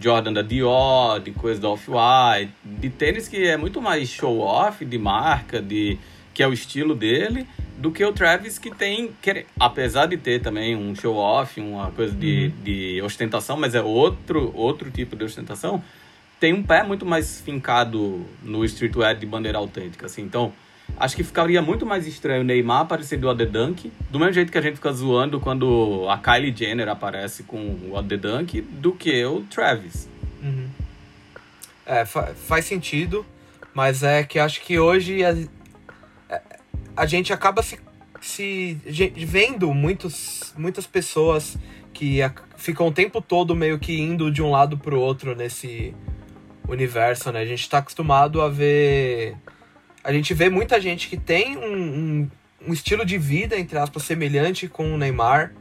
[0.00, 4.98] Jordan da Dior, de coisa da Off-White, de tênis que é muito mais show-off, de
[4.98, 5.98] marca, de
[6.32, 10.40] que é o estilo dele, do que o Travis que tem, quer- apesar de ter
[10.40, 15.82] também um show-off, uma coisa de, de ostentação, mas é outro, outro tipo de ostentação,
[16.38, 20.22] tem um pé muito mais fincado no streetwear de bandeira autêntica, assim.
[20.22, 20.52] Então,
[20.96, 24.58] Acho que ficaria muito mais estranho o Neymar aparecer do Adedunk, do mesmo jeito que
[24.58, 29.42] a gente fica zoando quando a Kylie Jenner aparece com o Adedunk, do que o
[29.42, 30.08] Travis.
[30.42, 30.68] Uhum.
[31.86, 33.24] É, fa faz sentido,
[33.72, 35.34] mas é que acho que hoje a,
[36.96, 37.78] a gente acaba se,
[38.20, 38.76] se
[39.16, 41.56] vendo muitos, muitas pessoas
[41.92, 45.94] que a, ficam o tempo todo meio que indo de um lado pro outro nesse
[46.68, 47.40] universo, né?
[47.40, 49.36] A gente tá acostumado a ver.
[50.08, 52.30] A gente vê muita gente que tem um, um,
[52.68, 55.52] um estilo de vida, entre aspas, semelhante com o Neymar,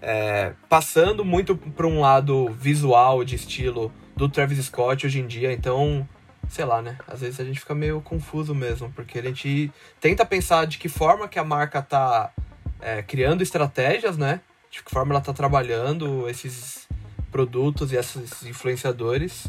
[0.00, 5.52] é, passando muito para um lado visual de estilo do Travis Scott hoje em dia,
[5.52, 6.04] então,
[6.48, 6.98] sei lá, né?
[7.06, 10.88] Às vezes a gente fica meio confuso mesmo, porque a gente tenta pensar de que
[10.88, 12.32] forma que a marca tá
[12.80, 14.40] é, criando estratégias, né?
[14.68, 16.88] De que forma ela tá trabalhando esses
[17.30, 19.46] produtos e esses influenciadores.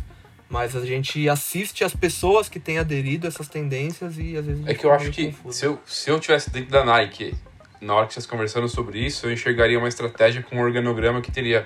[0.54, 4.68] Mas a gente assiste as pessoas que têm aderido a essas tendências e às vezes.
[4.68, 7.34] É que eu acho que se eu, se eu tivesse dentro da Nike,
[7.82, 11.32] na hora que vocês conversando sobre isso, eu enxergaria uma estratégia com um organograma que
[11.32, 11.66] teria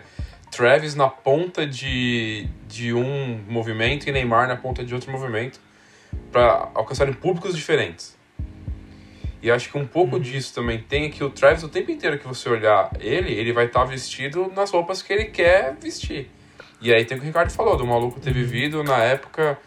[0.49, 5.59] Travis na ponta de, de um movimento e Neymar na ponta de outro movimento
[6.31, 8.17] para alcançarem públicos diferentes.
[9.43, 10.21] E acho que um pouco uhum.
[10.21, 13.65] disso também tem que o Travis, o tempo inteiro que você olhar ele, ele vai
[13.65, 16.36] estar tá vestido nas roupas que ele quer vestir.
[16.79, 19.57] E aí tem o que o Ricardo falou, do maluco ter vivido na época,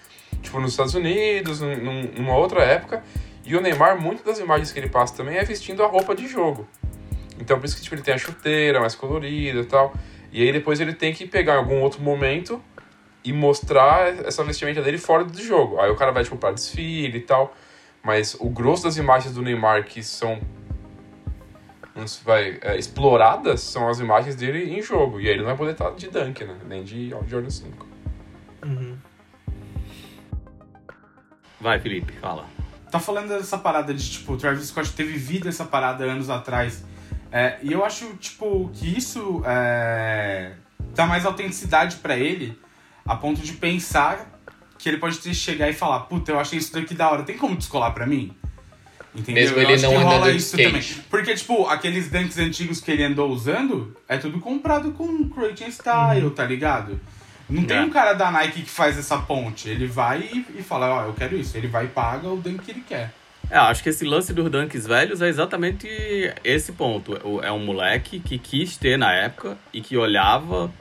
[0.42, 3.03] tipo, nos Estados Unidos, num, numa outra época.
[3.44, 6.29] E o Neymar, muitas das imagens que ele passa também é vestindo a roupa de
[6.29, 6.68] jogo.
[7.40, 9.92] Então por isso que tipo, ele tem a chuteira mais colorida e tal.
[10.31, 12.62] E aí depois ele tem que pegar em algum outro momento
[13.25, 15.81] e mostrar essa vestimenta dele fora do jogo.
[15.81, 17.55] Aí o cara vai, tipo, pra desfile e tal.
[18.03, 20.40] Mas o grosso das imagens do Neymar que são
[22.25, 25.21] vai, é, exploradas são as imagens dele em jogo.
[25.21, 26.57] E aí ele não vai poder estar de Dunk, né?
[26.67, 27.87] Nem de Jordan 5.
[28.65, 28.97] Uhum.
[31.61, 32.47] Vai, Felipe, fala.
[32.91, 36.85] Tá falando dessa parada de, tipo, o Travis Scott ter vivido essa parada anos atrás.
[37.31, 40.53] É, e eu acho, tipo, que isso é,
[40.95, 42.59] dá mais autenticidade para ele,
[43.07, 44.41] a ponto de pensar
[44.79, 47.37] que ele pode ter chegar e falar, puta, eu achei isso daqui da hora, tem
[47.37, 48.35] como descolar para mim?
[49.14, 49.42] Entendeu?
[49.42, 50.70] Mesmo ele não rola isso skate.
[50.70, 51.05] também.
[51.11, 56.27] Porque, tipo, aqueles dunks antigos que ele andou usando, é tudo comprado com Croatian Style,
[56.27, 56.31] uhum.
[56.31, 57.01] tá ligado?
[57.49, 57.66] Não é.
[57.66, 59.68] tem um cara da Nike que faz essa ponte.
[59.68, 61.57] Ele vai e, e fala, ó, oh, eu quero isso.
[61.57, 63.12] Ele vai e paga o dunk que ele quer.
[63.51, 65.88] É, acho que esse lance dos dunks velhos é exatamente
[66.44, 67.18] esse ponto.
[67.42, 70.73] É um moleque que quis ter na época e que olhava,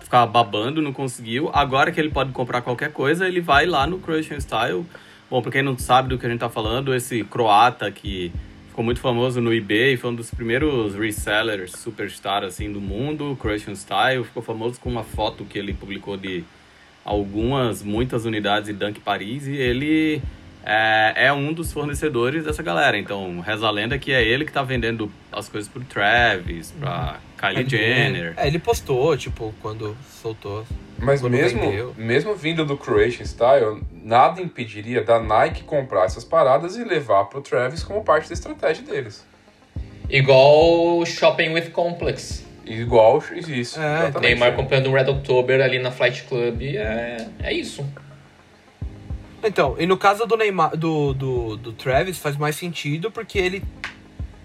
[0.00, 1.50] ficava babando, não conseguiu.
[1.54, 4.84] Agora que ele pode comprar qualquer coisa, ele vai lá no Croatian Style
[5.30, 8.32] Bom, pra quem não sabe do que a gente tá falando, esse croata que
[8.68, 13.74] ficou muito famoso no eBay, foi um dos primeiros resellers superstar assim do mundo, Croatian
[13.74, 16.44] Style, ficou famoso com uma foto que ele publicou de
[17.04, 20.22] algumas, muitas unidades de Dunk Paris e ele
[20.64, 22.98] é, é, um dos fornecedores dessa galera.
[22.98, 27.14] Então, reza a lenda que é ele que tá vendendo as coisas pro Travis, pra
[27.14, 27.54] uhum.
[27.54, 28.34] Kylie Jenner.
[28.36, 30.66] É, ele postou, tipo, quando soltou.
[30.98, 36.82] Mas mesmo, mesmo vindo do Croatian Style, nada impediria da Nike comprar essas paradas e
[36.82, 39.26] levar pro Travis como parte da estratégia deles.
[40.08, 42.42] Igual Shopping with Complex.
[42.64, 43.78] Igual isso.
[43.78, 47.84] É, Neymar comprando um Red October ali na Flight Club, é, é isso.
[49.44, 53.62] Então, e no caso do Neymar, do, do, do Travis faz mais sentido porque ele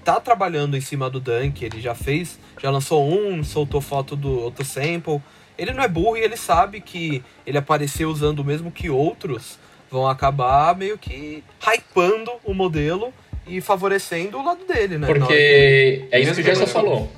[0.03, 4.29] tá trabalhando em cima do Dunk, ele já fez, já lançou um, soltou foto do
[4.29, 5.21] outro sample,
[5.63, 9.57] ele não é burro e ele sabe que ele aparecer usando o mesmo que outros
[9.89, 13.13] vão acabar meio que hypando o modelo
[13.47, 15.07] e favorecendo o lado dele, né?
[15.07, 17.11] Porque é isso que o Gerson falou.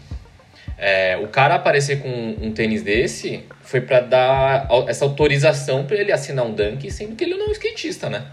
[0.77, 6.11] É, o cara aparecer com um tênis desse foi para dar essa autorização para ele
[6.11, 8.25] assinar um dunk, sendo que ele não é um skatista, né?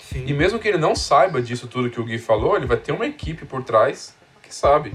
[0.00, 0.24] Sim.
[0.26, 2.92] E mesmo que ele não saiba disso tudo que o Gui falou, ele vai ter
[2.92, 4.92] uma equipe por trás que sabe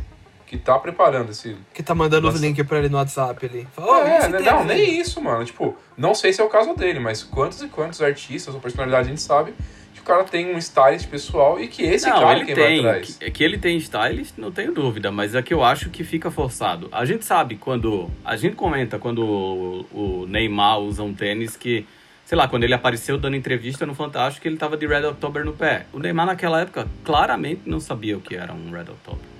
[0.53, 1.55] que tá preparando esse.
[1.73, 3.67] Que tá mandando os links pra ele no WhatsApp ali.
[3.75, 5.43] oh, é, né, não, nem isso, mano.
[5.43, 9.07] Tipo, não sei se é o caso dele, mas quantos e quantos artistas ou personalidades
[9.07, 9.53] a gente sabe
[9.95, 12.81] que o cara tem um stylist pessoal e que esse não, cara é quem tem,
[12.83, 13.17] vai atrás.
[13.17, 16.29] Que, que ele tem stylist, não tenho dúvida, mas é que eu acho que fica
[16.29, 16.87] forçado.
[16.91, 18.11] A gente sabe quando.
[18.23, 21.87] A gente comenta quando o, o Neymar usa um tênis que
[22.25, 25.53] sei lá, quando ele apareceu dando entrevista no Fantástico, ele tava de Red October no
[25.53, 25.85] pé.
[25.91, 29.32] O Neymar naquela época claramente não sabia o que era um Red October.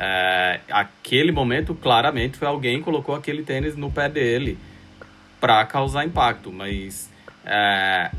[0.00, 4.56] É, aquele momento, claramente, foi alguém que colocou aquele tênis no pé dele
[5.40, 7.10] para causar impacto, mas
[7.44, 8.12] é,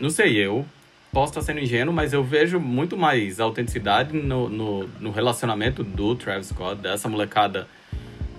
[0.00, 0.64] não sei, eu
[1.12, 6.16] posso estar sendo ingênuo, mas eu vejo muito mais autenticidade no, no, no, relacionamento do
[6.16, 7.68] Travis Scott, dessa molecada.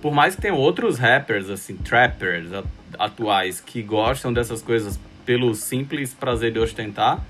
[0.01, 2.49] Por mais que tenha outros rappers, assim, trappers
[2.97, 7.23] atuais, que gostam dessas coisas pelo simples prazer de ostentar,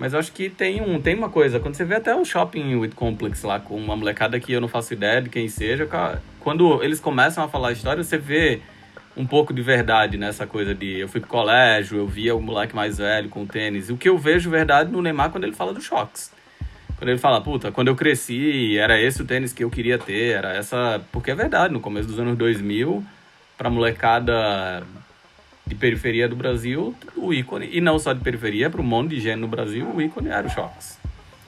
[0.00, 2.74] Mas eu acho que tem, um, tem uma coisa, quando você vê até o shopping
[2.76, 5.86] with complex lá, com uma molecada que eu não faço ideia de quem seja,
[6.40, 8.62] quando eles começam a falar a história, você vê
[9.14, 12.74] um pouco de verdade nessa coisa de eu fui pro colégio, eu via o moleque
[12.74, 13.90] mais velho com tênis.
[13.90, 16.32] O que eu vejo verdade no Neymar quando ele fala dos choques.
[16.96, 20.30] Quando ele fala, puta, quando eu cresci, era esse o tênis que eu queria ter,
[20.32, 21.02] era essa.
[21.12, 23.04] Porque é verdade, no começo dos anos 2000,
[23.58, 24.82] pra molecada
[25.70, 29.20] de periferia do Brasil, o ícone, e não só de periferia, para um monte de
[29.20, 30.98] gente no Brasil, o ícone era o Shox.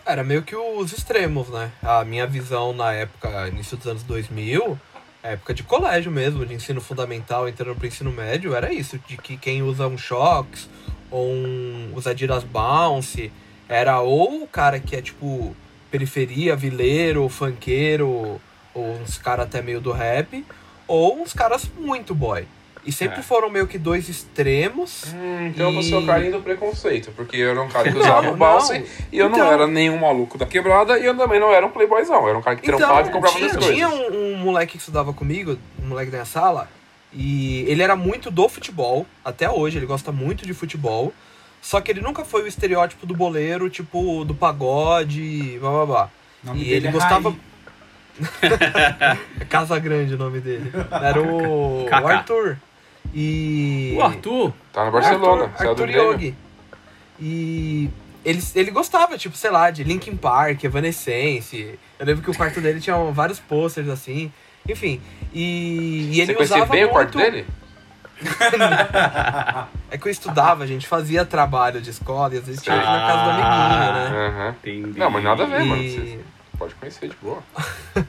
[0.07, 1.73] Era meio que os extremos, né?
[1.83, 4.79] A minha visão na época, início dos anos 2000,
[5.25, 9.37] época de colégio mesmo, de ensino fundamental, entrando pro ensino médio, era isso, de que
[9.37, 10.71] quem usa um Shox
[11.11, 13.33] ou um, os Adidas Bounce,
[13.69, 15.57] era ou o cara que é tipo
[15.91, 18.41] periferia, vileiro, funkeiro,
[18.73, 20.45] ou uns caras até meio do rap,
[20.87, 22.47] ou uns caras muito boy.
[22.85, 23.23] E sempre é.
[23.23, 25.13] foram meio que dois extremos.
[25.15, 25.75] Hum, então e...
[25.77, 28.77] você é o carinho do preconceito, porque eu era um cara que usava o balsa
[28.77, 29.39] e eu então...
[29.39, 32.23] não era nenhum maluco da quebrada e eu também não era um playboyzão.
[32.23, 33.75] Eu era um cara que então, trampava e comprava tinha, coisas.
[33.75, 36.69] Tinha um, um, moleque que estudava comigo, um moleque da minha sala,
[37.13, 41.13] e ele era muito do futebol, até hoje, ele gosta muito de futebol.
[41.61, 46.11] Só que ele nunca foi o estereótipo do boleiro, tipo, do pagode, blá blá blá.
[46.57, 47.31] E ele é gostava.
[47.31, 47.39] Raí.
[49.49, 50.73] Casa Grande o nome dele.
[50.91, 52.59] Era o, o Arthur.
[53.13, 53.95] E.
[53.97, 54.53] O Arthur?
[54.73, 56.35] Tá no Barcelona, Arthur, Arthur Yogi.
[57.21, 57.91] E
[58.25, 61.79] ele, ele gostava, tipo, sei lá, de Linkin Park, Evanescence.
[61.99, 64.33] Eu lembro que o quarto dele tinha vários posters assim.
[64.69, 65.01] Enfim.
[65.33, 66.91] E, e ele Você usava bem muito...
[66.91, 67.47] o quarto dele?
[69.91, 72.79] é que eu estudava, a gente fazia trabalho de escola e às vezes tinha ah,
[72.79, 74.55] na casa do amiguinho, né?
[74.65, 74.93] Uhum.
[74.97, 75.65] Não, mas nada a ver, e...
[75.65, 76.25] mano.
[76.59, 77.43] Pode conhecer de boa.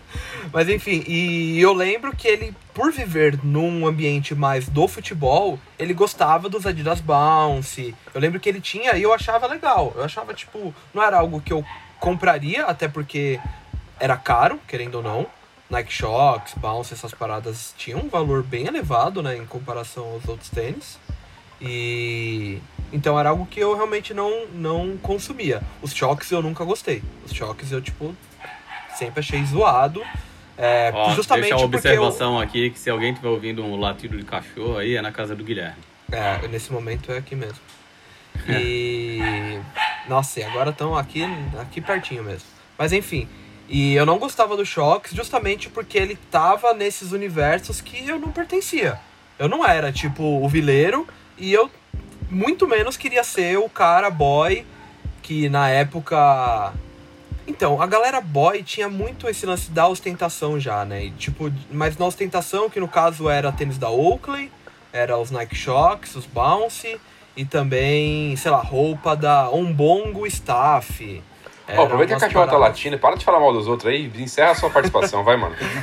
[0.52, 5.94] Mas enfim, e eu lembro que ele, por viver num ambiente mais do futebol, ele
[5.94, 7.96] gostava dos Adidas Bounce.
[8.14, 9.94] Eu lembro que ele tinha e eu achava legal.
[9.96, 11.66] Eu achava, tipo, não era algo que eu
[12.00, 13.40] compraria, até porque
[14.00, 15.28] era caro, querendo ou não.
[15.70, 20.50] Nike Shox, Bounce, essas paradas tinham um valor bem elevado, né, em comparação aos outros
[20.50, 21.00] tênis.
[21.60, 22.60] E
[22.92, 25.62] então era algo que eu realmente não não consumia.
[25.82, 27.02] Os choques eu nunca gostei.
[27.26, 28.14] Os choques eu tipo
[28.98, 30.04] sempre achei zoado.
[30.58, 32.42] É, Ó, justamente deixa uma observação eu...
[32.42, 35.44] aqui que se alguém estiver ouvindo um latido de cachorro aí é na casa do
[35.44, 35.82] Guilherme.
[36.12, 37.60] É, nesse momento é aqui mesmo.
[38.50, 39.22] E
[40.08, 41.24] nossa, e agora estão aqui
[41.60, 42.48] aqui pertinho mesmo.
[42.78, 43.28] Mas enfim,
[43.70, 48.32] e eu não gostava do Shox justamente porque ele tava nesses universos que eu não
[48.32, 49.00] pertencia.
[49.40, 51.72] Eu não era tipo o vileiro e eu
[52.30, 54.66] muito menos queria ser o cara boy
[55.22, 56.74] que na época
[57.48, 61.06] então, a galera boy tinha muito esse lance da ostentação já, né?
[61.06, 64.52] E, tipo, mas na ostentação, que no caso era tênis da Oakley,
[64.92, 67.00] era os Nike Shox, os Bounce,
[67.36, 71.22] e também, sei lá, roupa da Ombongo Staff.
[71.76, 74.52] Oh, aproveita que a cachorra tá latina, para de falar mal dos outros aí, encerra
[74.52, 75.56] a sua participação, vai, mano.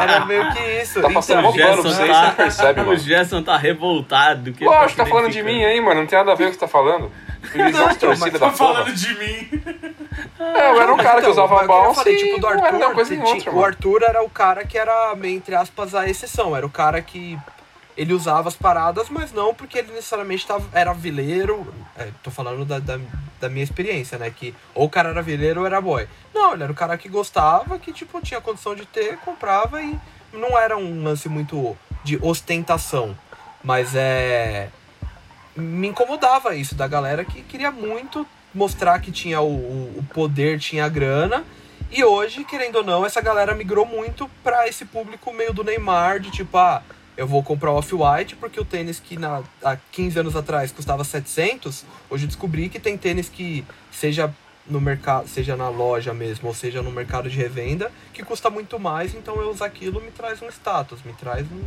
[0.00, 1.00] Era meio que isso.
[1.00, 2.30] Tá passando então, pano pra você tá...
[2.30, 2.92] você percebe, mano.
[2.92, 4.52] O Gerson tá revoltado.
[4.52, 6.50] Que Lógico, tá, tá falando de mim aí, mano, não tem nada a ver com
[6.50, 7.10] o que você tá falando.
[7.40, 9.62] De torcida da tá falando de mim.
[10.38, 13.22] É, eu era um cara então, que usava bounce falei, tipo, do Arthur, coisa em
[13.22, 16.56] outra, O Arthur era o cara que era, entre aspas, a exceção.
[16.56, 17.38] Era o cara que
[17.96, 21.72] ele usava as paradas, mas não porque ele necessariamente tava, era vileiro.
[21.96, 22.98] É, tô falando da, da,
[23.40, 24.30] da, minha experiência, né?
[24.30, 26.08] Que ou o cara era vileiro ou era boy.
[26.34, 29.98] Não, ele era o cara que gostava, que tipo, tinha condição de ter, comprava e
[30.32, 33.16] não era um lance muito de ostentação.
[33.62, 34.70] Mas é
[35.56, 40.84] me incomodava isso da galera que queria muito mostrar que tinha o, o poder, tinha
[40.84, 41.44] a grana.
[41.90, 46.20] E hoje, querendo ou não, essa galera migrou muito para esse público meio do Neymar,
[46.20, 46.82] de tipo, ah,
[47.16, 51.84] eu vou comprar Off-White porque o tênis que na, há 15 anos atrás custava 700,
[52.08, 54.32] hoje descobri que tem tênis que seja
[54.66, 58.78] no mercado, seja na loja mesmo, ou seja no mercado de revenda, que custa muito
[58.78, 61.62] mais, então eu usar aquilo me traz um status, me traz um,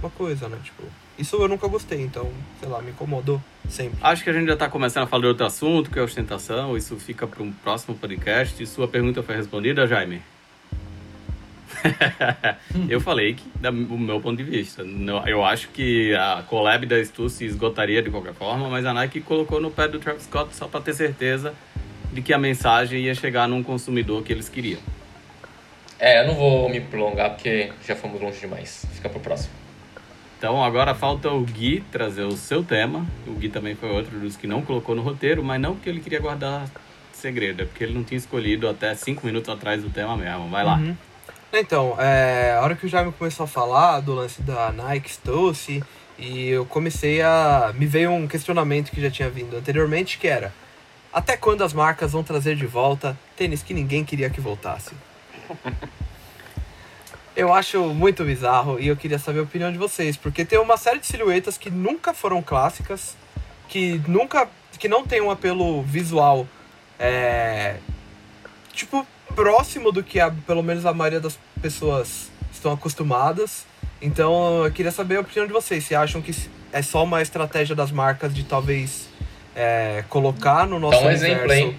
[0.00, 0.58] uma coisa, né?
[0.64, 0.82] Tipo,
[1.18, 3.98] isso eu nunca gostei, então, sei lá, me incomodou sempre.
[4.00, 6.76] Acho que a gente já está começando a falar de outro assunto, que é ostentação.
[6.76, 8.64] Isso fica para um próximo podcast.
[8.66, 10.22] Sua pergunta foi respondida, Jaime?
[12.88, 14.82] eu falei que, do meu ponto de vista,
[15.26, 19.20] eu acho que a collab da Stu se esgotaria de qualquer forma, mas a Nike
[19.20, 21.54] colocou no pé do Travis Scott só para ter certeza
[22.12, 24.80] de que a mensagem ia chegar num consumidor que eles queriam.
[25.98, 28.86] É, eu não vou me prolongar porque já fomos longe demais.
[28.94, 29.52] Fica pro próximo.
[30.38, 33.04] Então agora falta o Gui trazer o seu tema.
[33.26, 36.00] O Gui também foi outro dos que não colocou no roteiro, mas não porque ele
[36.00, 36.66] queria guardar
[37.12, 40.48] segredo, é porque ele não tinha escolhido até cinco minutos atrás do tema mesmo.
[40.48, 40.76] Vai lá.
[40.76, 40.96] Uhum.
[41.52, 45.82] Então, é, a hora que o Jaime começou a falar do lance da Nike Stussy,
[46.18, 47.72] e eu comecei a.
[47.74, 50.52] Me veio um questionamento que já tinha vindo anteriormente, que era.
[51.12, 54.92] Até quando as marcas vão trazer de volta tênis que ninguém queria que voltasse?
[57.38, 60.76] Eu acho muito bizarro e eu queria saber a opinião de vocês, porque tem uma
[60.76, 63.16] série de silhuetas que nunca foram clássicas,
[63.68, 64.48] que nunca.
[64.76, 66.48] que não tem um apelo visual
[66.98, 67.76] é,
[68.72, 73.64] tipo, próximo do que a, pelo menos a maioria das pessoas estão acostumadas.
[74.02, 75.84] Então eu queria saber a opinião de vocês.
[75.84, 76.34] Se acham que
[76.72, 79.08] é só uma estratégia das marcas de talvez
[79.54, 81.76] é, colocar no nosso Dá um universo exemplo, hein?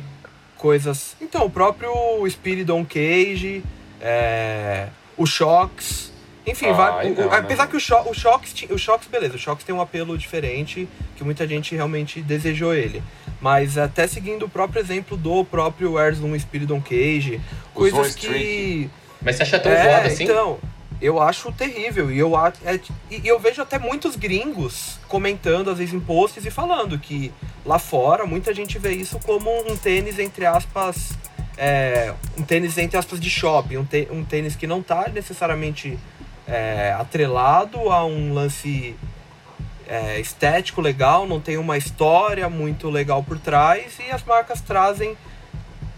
[0.57, 1.17] coisas.
[1.19, 1.91] Então, o próprio
[2.29, 3.61] Spiridon Cage,
[3.99, 4.87] é,
[5.19, 6.09] o Shox.
[6.47, 7.69] Enfim, Ah, vai, o- não, o- apesar né?
[7.69, 11.23] que o, Sho, o Shox, o Shox, beleza, o Shox tem um apelo diferente, que
[11.23, 13.03] muita gente realmente desejou ele.
[13.39, 17.39] Mas até seguindo o próprio exemplo do próprio Erzlum Spiridon Cage,
[17.73, 18.89] coisas que.
[19.21, 20.23] Mas você acha tão É, zoado assim?
[20.23, 20.57] então,
[21.01, 22.09] eu acho terrível.
[22.11, 22.79] E eu, é-
[23.11, 27.31] e eu vejo até muitos gringos comentando, às vezes, em posts e falando que
[27.65, 31.11] lá fora muita gente vê isso como um tênis, entre aspas.
[31.59, 33.77] É, um tênis, entre aspas, de shopping.
[33.77, 35.99] Um, tê- um tênis que não tá necessariamente
[36.47, 38.95] é, atrelado a um lance
[39.87, 45.15] é, estético legal, não tem uma história muito legal por trás e as marcas trazem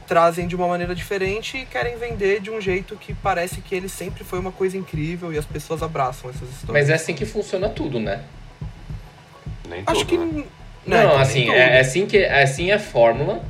[0.07, 3.87] trazem de uma maneira diferente e querem vender de um jeito que parece que ele
[3.87, 6.67] sempre foi uma coisa incrível e as pessoas abraçam essas histórias.
[6.85, 8.21] Mas é assim que funciona tudo, né?
[9.69, 10.43] Nem tudo, Acho que né?
[10.85, 11.55] Não, nem assim, tudo.
[11.55, 13.41] é, é assim que é assim é a fórmula.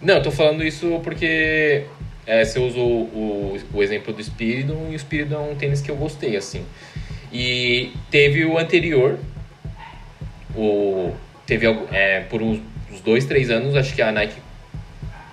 [0.00, 1.84] Não, eu tô falando isso porque
[2.26, 5.90] é, você usou o, o exemplo do Spiridon e o Spiridon é um tênis que
[5.90, 6.64] eu gostei, assim.
[7.32, 9.18] E teve o anterior,
[10.54, 11.12] o,
[11.46, 14.40] teve é, por uns, uns dois, três anos, acho que a Nike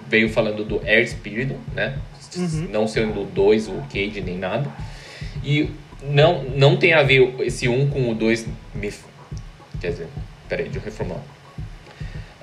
[0.08, 1.98] veio falando do Air Spiridon, né?
[2.36, 2.68] Uhum.
[2.72, 4.70] Não sendo o 2, o Cage, nem nada.
[5.44, 5.70] E
[6.04, 8.48] não, não tem a ver esse um com o 2.
[8.74, 8.92] Me...
[9.80, 10.08] Quer dizer,
[10.48, 11.24] peraí, deixa eu reformular.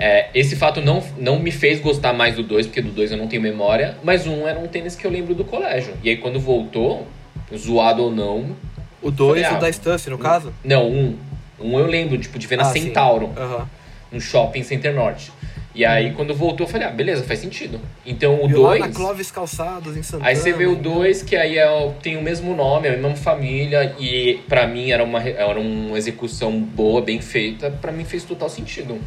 [0.03, 3.19] É, esse fato não, não me fez gostar mais do 2, porque do 2 eu
[3.19, 5.93] não tenho memória, mas um era um tênis que eu lembro do colégio.
[6.03, 7.07] E aí quando voltou,
[7.55, 8.57] zoado ou não.
[9.03, 10.55] O 2, Falei, o ah, da Stance, no caso?
[10.65, 11.17] Não, um.
[11.61, 12.73] Um eu lembro, tipo, de ver na Ah.
[12.73, 13.69] Centauro, Aham.
[14.11, 15.31] no shopping Center Norte.
[15.75, 17.79] E aí quando voltou, eu falei, ah, beleza, faz sentido.
[18.05, 18.81] Então o Viu lá 2.
[18.81, 20.31] na Clóvis Calçados, em Santana.
[20.31, 20.81] Aí você vê o né?
[20.81, 24.91] 2, que aí é, tem o mesmo nome, é a mesma família, e pra mim
[24.91, 28.99] era uma, era uma execução boa, bem feita, pra mim fez total sentido.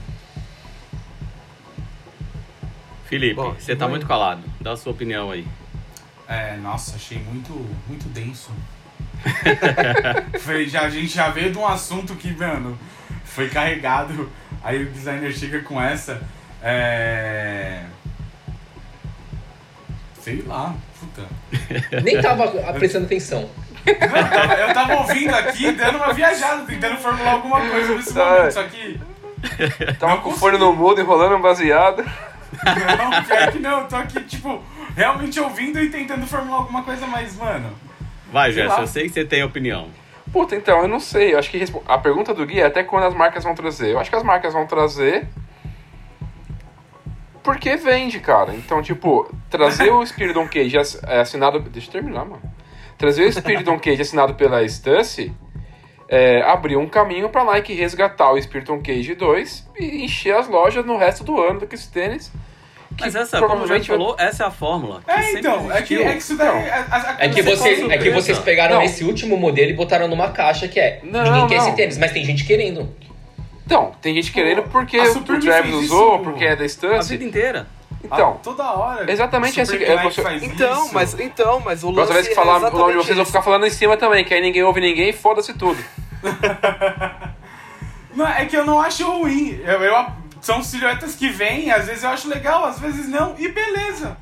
[3.06, 3.92] Felipe, Bom, você tá vai.
[3.92, 4.42] muito calado.
[4.62, 5.46] Dá a sua opinião aí.
[6.28, 7.52] É, nossa, achei muito,
[7.88, 8.50] muito denso.
[10.40, 12.78] foi, já, a gente já veio de um assunto que, mano,
[13.26, 14.30] foi carregado.
[14.64, 16.22] Aí o designer chega com essa.
[16.62, 17.84] É.
[20.22, 21.24] Sei lá, puta.
[22.02, 23.50] Nem tava prestando atenção.
[23.86, 28.26] Eu tava, eu tava ouvindo aqui, dando uma viajada, tentando formular alguma coisa nesse Tá.
[28.26, 29.00] momento, só que.
[30.00, 32.06] Tava com o fone no mudo, enrolando um baseado.
[32.66, 34.62] Não, pior que não, eu tô aqui, tipo,
[34.96, 37.70] realmente ouvindo e tentando formular alguma coisa, mas, mano.
[38.32, 38.82] Vai, Gerson, lá.
[38.82, 39.90] eu sei que você tem opinião.
[40.32, 41.34] Puta, então, eu não sei.
[41.34, 43.92] Eu acho que a pergunta do Gui é até quando as marcas vão trazer.
[43.92, 45.28] Eu acho que as marcas vão trazer.
[47.44, 48.56] Porque vende, cara.
[48.56, 51.60] Então, tipo, trazer o Spiridon Cage é, assinado.
[51.60, 52.42] Deixa eu terminar, mano.
[52.98, 55.32] Trazer o Spiridon Cage assinado pela Stance
[56.08, 60.86] é, abriu um caminho pra Nike resgatar o Spiridon Cage 2 e encher as lojas
[60.86, 62.32] no resto do ano com esse tênis.
[63.00, 65.02] Mas essa, como falou, essa é a fórmula.
[65.08, 66.48] É, então, é que, é que isso daí.
[66.48, 66.56] Não.
[66.56, 68.82] a- a- a- É que, Você é que vocês pegaram Não.
[68.84, 71.00] esse último modelo e botaram numa caixa que é.
[71.04, 71.68] Não, ninguém quer não.
[71.68, 72.90] esse tênis, mas tem gente querendo.
[73.66, 77.10] Então, tem gente querendo porque a o Travis usou, isso- porque é da A Stance.
[77.10, 77.68] vida inteira.
[78.04, 79.10] Então, Ah, toda hora.
[79.10, 80.94] exatamente assim, é, você- faz Então, isso.
[80.94, 83.16] mas, então, mas o lance próxima vez que é falar o nome de vocês, eu
[83.16, 85.82] vou ficar falando em cima também, que aí ninguém ouve ninguém e foda-se tudo.
[88.14, 89.60] Não, é que eu não acho ruim.
[89.66, 90.06] Eu, eu-
[90.44, 94.18] são silhuetas que vêm, às vezes eu acho legal, às vezes não, e beleza.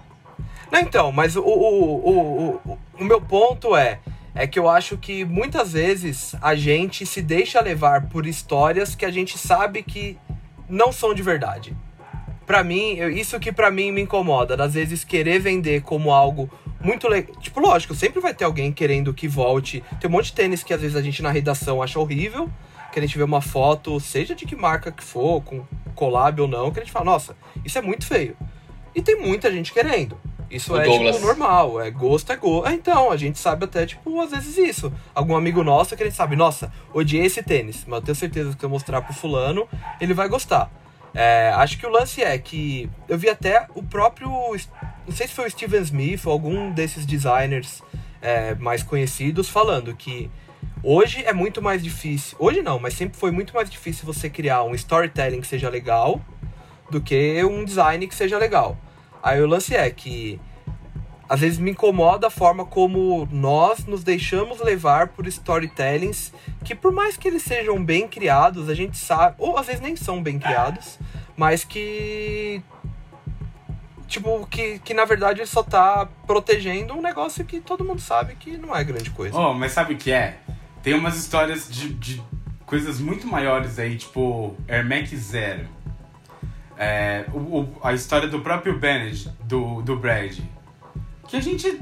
[0.72, 3.99] Não, então, mas o, o, o, o, meu ponto é,
[4.36, 9.03] é que eu acho que muitas vezes a gente se deixa levar por histórias que
[9.03, 10.15] a gente sabe que
[10.69, 11.76] não são de verdade.
[12.45, 16.47] Pra mim, isso que pra mim me incomoda, às vezes querer vender como algo
[16.80, 17.36] muito legal.
[17.38, 19.84] Tipo, lógico, sempre vai ter alguém querendo que volte.
[19.99, 22.47] Tem um monte de tênis que às vezes a gente na redação acha horrível,
[22.91, 26.48] que a gente vê uma foto, seja de que marca que for, com collab ou
[26.48, 28.36] não, que a gente fala, nossa, isso é muito feio.
[28.94, 30.18] E tem muita gente querendo.
[30.50, 31.16] Isso O é, Douglas.
[31.16, 31.80] tipo, normal.
[31.82, 32.68] É gosto, é gosto.
[32.68, 34.92] É, então, a gente sabe até, tipo, às vezes isso.
[35.16, 38.54] Algum amigo nosso que a gente sabe, nossa, odiei esse tênis, mas eu tenho certeza
[38.54, 39.68] que se eu mostrar pro fulano,
[40.00, 40.70] ele vai gostar.
[41.14, 44.30] É, acho que o lance é que eu vi até o próprio.
[44.30, 47.82] Não sei se foi o Steven Smith ou algum desses designers
[48.22, 50.30] é, mais conhecidos falando que
[50.84, 52.38] hoje é muito mais difícil.
[52.39, 56.22] Hoje não, mas sempre foi muito mais difícil você criar um storytelling que seja legal
[56.89, 58.78] do que um design que seja legal.
[59.24, 60.39] Aí o lance é que
[61.30, 66.91] às vezes me incomoda a forma como nós nos deixamos levar por storytellings que por
[66.91, 70.38] mais que eles sejam bem criados, a gente sabe, ou às vezes nem são bem
[70.38, 70.99] criados,
[71.38, 72.62] mas que
[74.12, 78.36] tipo que, que na verdade ele só tá protegendo um negócio que todo mundo sabe
[78.36, 79.36] que não é grande coisa.
[79.36, 80.38] Oh, mas sabe o que é?
[80.84, 82.22] Tem umas histórias de, de
[82.66, 85.66] coisas muito maiores aí, tipo Hermec Zero.
[86.78, 90.39] É, o, o, a história do próprio Bennett, do, do Brad.
[91.28, 91.80] Que a gente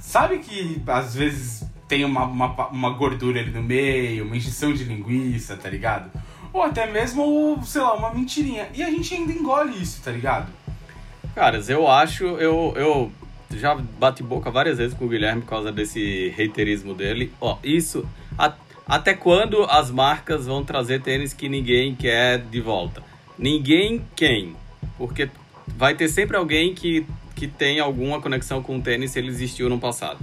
[0.00, 4.84] sabe que às vezes tem uma, uma, uma gordura ali no meio, uma injeção de
[4.84, 6.10] linguiça, tá ligado?
[6.52, 8.68] Ou até mesmo, sei lá, uma mentirinha.
[8.74, 10.52] E a gente ainda engole isso, tá ligado?
[11.34, 13.12] Caras, eu acho, eu, eu
[13.50, 17.32] já bati boca várias vezes com o Guilherme por causa desse reiterismo dele.
[17.40, 18.06] Ó, isso.
[18.38, 18.52] A,
[18.86, 23.02] até quando as marcas vão trazer tênis que ninguém quer de volta?
[23.38, 24.56] Ninguém quem?
[24.96, 25.28] Porque
[25.66, 29.68] vai ter sempre alguém que, que tem alguma conexão com o tênis se ele existiu
[29.68, 30.18] no passado.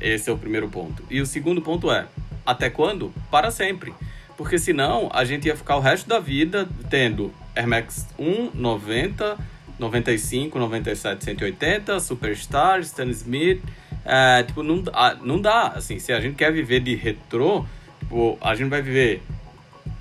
[0.00, 1.02] Esse é o primeiro ponto.
[1.10, 2.06] E o segundo ponto é:
[2.44, 3.12] até quando?
[3.30, 3.92] Para sempre.
[4.36, 9.38] Porque senão a gente ia ficar o resto da vida tendo Air Max 1, 90,
[9.78, 13.62] 95, 97, 180, Superstar, Stan Smith.
[14.04, 14.82] É, tipo, não,
[15.22, 15.68] não dá.
[15.68, 17.64] Assim, se a gente quer viver de retrô,
[18.00, 19.22] tipo, a gente vai viver.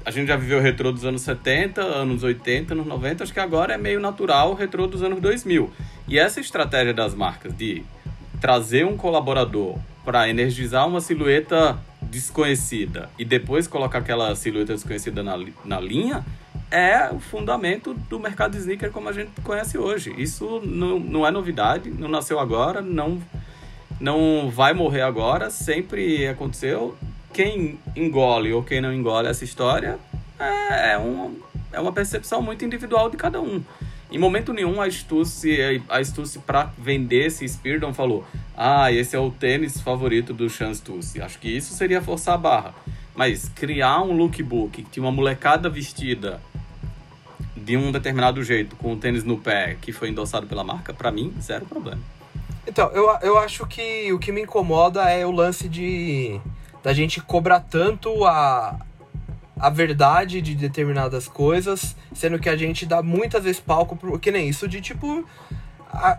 [0.06, 3.40] A gente já viveu o retrô dos anos 70, anos 80, anos 90, acho que
[3.40, 5.72] agora é meio natural o retrô dos anos 2000.
[6.08, 7.84] E essa estratégia das marcas de
[8.42, 11.80] trazer um colaborador para energizar uma silhueta
[12.14, 15.36] desconhecida e depois colocar aquela silhueta desconhecida na,
[15.66, 16.24] na linha
[16.70, 20.14] é o fundamento do mercado de sneaker como a gente conhece hoje.
[20.16, 23.20] Isso não, não é novidade, não nasceu agora, não,
[24.00, 26.96] não vai morrer agora, sempre aconteceu.
[27.34, 29.98] Quem engole ou quem não engole essa história
[30.40, 31.36] é, é, um,
[31.72, 33.64] é uma percepção muito individual de cada um.
[34.14, 35.58] Em momento nenhum a Stussy,
[35.90, 38.24] a Stussy para vender esse Spiridon falou
[38.56, 41.20] ah, esse é o tênis favorito do Chance Stussy.
[41.20, 42.76] Acho que isso seria forçar a barra.
[43.16, 46.40] Mas criar um lookbook que tinha uma molecada vestida
[47.58, 51.12] de um determinado jeito, com o tênis no pé, que foi endossado pela marca, para
[51.12, 52.02] mim, zero problema.
[52.68, 56.40] Então, eu, eu acho que o que me incomoda é o lance de
[56.84, 58.78] da gente cobrar tanto a,
[59.60, 64.32] a verdade de determinadas coisas, sendo que a gente dá muitas vezes palco pro, que
[64.32, 65.26] nem isso de tipo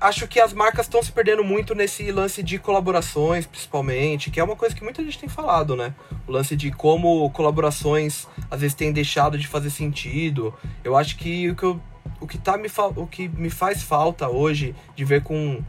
[0.01, 4.45] acho que as marcas estão se perdendo muito nesse lance de colaborações, principalmente, que é
[4.45, 5.93] uma coisa que muita gente tem falado, né?
[6.29, 10.55] O lance de como colaborações às vezes têm deixado de fazer sentido.
[10.85, 11.81] Eu acho que o que, eu,
[12.21, 15.61] o que, tá me, o que me faz falta hoje de ver com.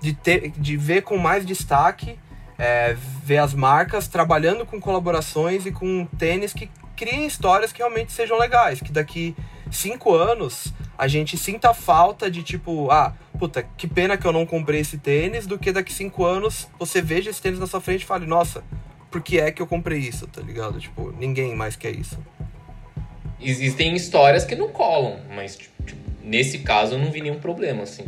[0.00, 2.18] de, ter, de ver com mais destaque.
[2.60, 6.68] É, ver as marcas trabalhando com colaborações e com tênis que
[6.98, 9.36] criem histórias que realmente sejam legais, que daqui
[9.70, 14.44] cinco anos a gente sinta falta de tipo, ah, puta, que pena que eu não
[14.44, 18.02] comprei esse tênis, do que daqui cinco anos você veja esse tênis na sua frente
[18.02, 18.64] e fale, nossa,
[19.08, 20.80] por que é que eu comprei isso, tá ligado?
[20.80, 22.18] Tipo, ninguém mais quer isso.
[23.40, 25.70] Existem histórias que não colam, mas tipo,
[26.20, 28.04] nesse caso eu não vi nenhum problema, assim.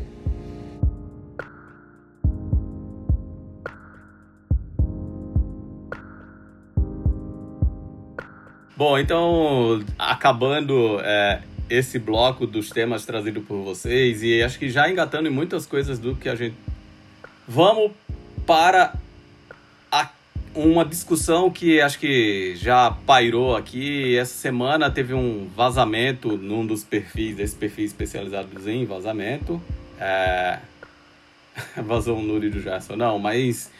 [8.81, 14.89] Bom, então, acabando é, esse bloco dos temas trazido por vocês, e acho que já
[14.89, 16.57] engatando em muitas coisas do que a gente.
[17.47, 17.93] Vamos
[18.47, 18.95] para
[19.93, 20.09] a...
[20.55, 24.17] uma discussão que acho que já pairou aqui.
[24.17, 29.61] Essa semana teve um vazamento num dos perfis, desse perfil especializado em vazamento.
[29.99, 30.59] É...
[31.85, 33.71] Vazou um nude do Gerson, não, mas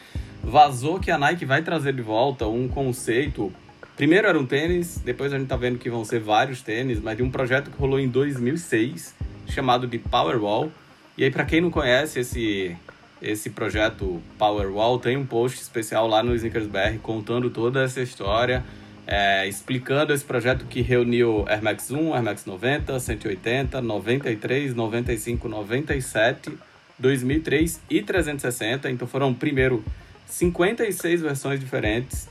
[0.43, 3.51] vazou que a Nike vai trazer de volta um conceito
[3.97, 7.17] Primeiro era um tênis, depois a gente tá vendo que vão ser vários tênis, mas
[7.17, 9.13] de um projeto que rolou em 2006,
[9.47, 10.71] chamado de Powerwall.
[11.17, 12.75] E aí, para quem não conhece esse,
[13.21, 18.63] esse projeto Powerwall, tem um post especial lá no Sneakers BR contando toda essa história,
[19.05, 25.49] é, explicando esse projeto que reuniu Air Max 1, Air Max 90, 180, 93, 95,
[25.49, 26.57] 97,
[26.97, 28.89] 2003 e 360.
[28.89, 29.83] Então foram primeiro
[30.27, 32.30] 56 versões diferentes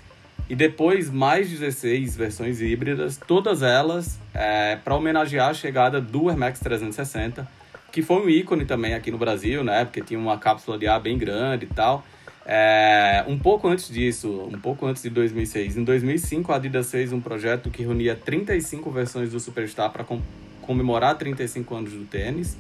[0.51, 6.37] e depois mais 16 versões híbridas, todas elas é, para homenagear a chegada do Air
[6.37, 7.49] Max 360,
[7.93, 9.85] que foi um ícone também aqui no Brasil, né?
[9.85, 12.05] Porque tinha uma cápsula de ar bem grande e tal.
[12.45, 17.13] É, um pouco antes disso, um pouco antes de 2006, em 2005 a Adidas fez
[17.13, 20.21] um projeto que reunia 35 versões do Superstar para com,
[20.63, 22.57] comemorar 35 anos do tênis.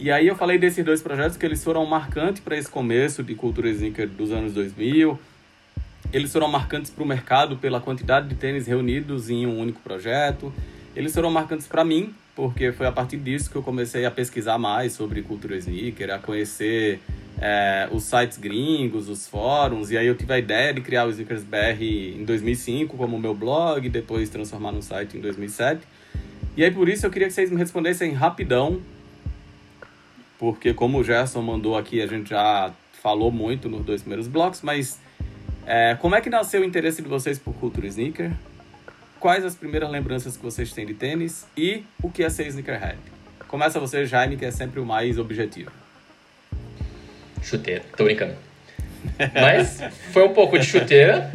[0.00, 3.36] E aí eu falei desses dois projetos que eles foram marcantes para esse começo de
[3.36, 5.16] cultura sneaker dos anos 2000,
[6.12, 10.52] eles foram marcantes para o mercado pela quantidade de tênis reunidos em um único projeto.
[10.94, 14.56] Eles foram marcantes para mim porque foi a partir disso que eu comecei a pesquisar
[14.56, 16.98] mais sobre cultura sneaker, a conhecer
[17.38, 21.10] é, os sites gringos, os fóruns, e aí eu tive a ideia de criar o
[21.10, 25.80] Sneakers BR em 2005 como meu blog, depois transformar no site em 2007.
[26.56, 28.80] E aí por isso eu queria que vocês me respondessem rapidão,
[30.38, 34.62] porque como o Gerson mandou aqui, a gente já falou muito nos dois primeiros blocos,
[34.62, 34.98] mas
[35.66, 38.32] é, como é que nasceu o interesse de vocês por cultura sneaker?
[39.18, 42.98] Quais as primeiras lembranças que vocês têm de tênis e o que é ser sneakerhead?
[43.46, 45.70] Começa você, Jaime, que é sempre o mais objetivo.
[47.42, 48.34] Chuteira, tô brincando.
[49.34, 49.80] Mas
[50.12, 51.32] foi um pouco de chuteira,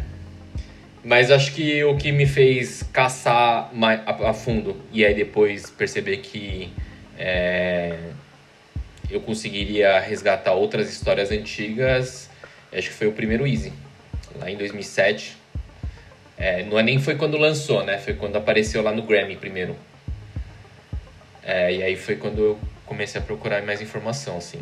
[1.03, 3.71] mas acho que o que me fez caçar
[4.05, 6.71] a, fundo e aí depois perceber que
[7.17, 7.97] é,
[9.09, 12.29] eu conseguiria resgatar outras histórias antigas,
[12.73, 13.73] acho que foi o primeiro Easy,
[14.39, 15.37] lá em 2007.
[16.37, 17.97] É, não é nem foi quando lançou, né?
[17.97, 19.75] Foi quando apareceu lá no Grammy primeiro.
[21.43, 24.59] É, e aí foi quando eu comecei a procurar mais informação, assim.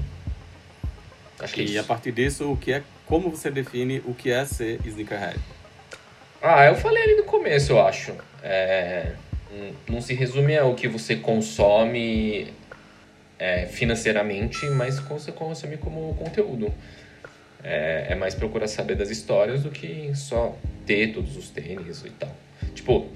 [1.39, 4.31] Acho que é e a partir disso, o que é, como você define o que
[4.31, 5.39] é ser sneakerhead?
[6.41, 8.13] Ah, eu falei ali no começo, eu acho.
[8.41, 9.13] É,
[9.89, 12.53] não se resume ao que você consome
[13.39, 16.73] é, financeiramente, mas você consome como conteúdo.
[17.63, 22.09] É, é, mais procurar saber das histórias do que só ter todos os tênis e
[22.09, 22.35] tal.
[22.75, 23.07] Tipo,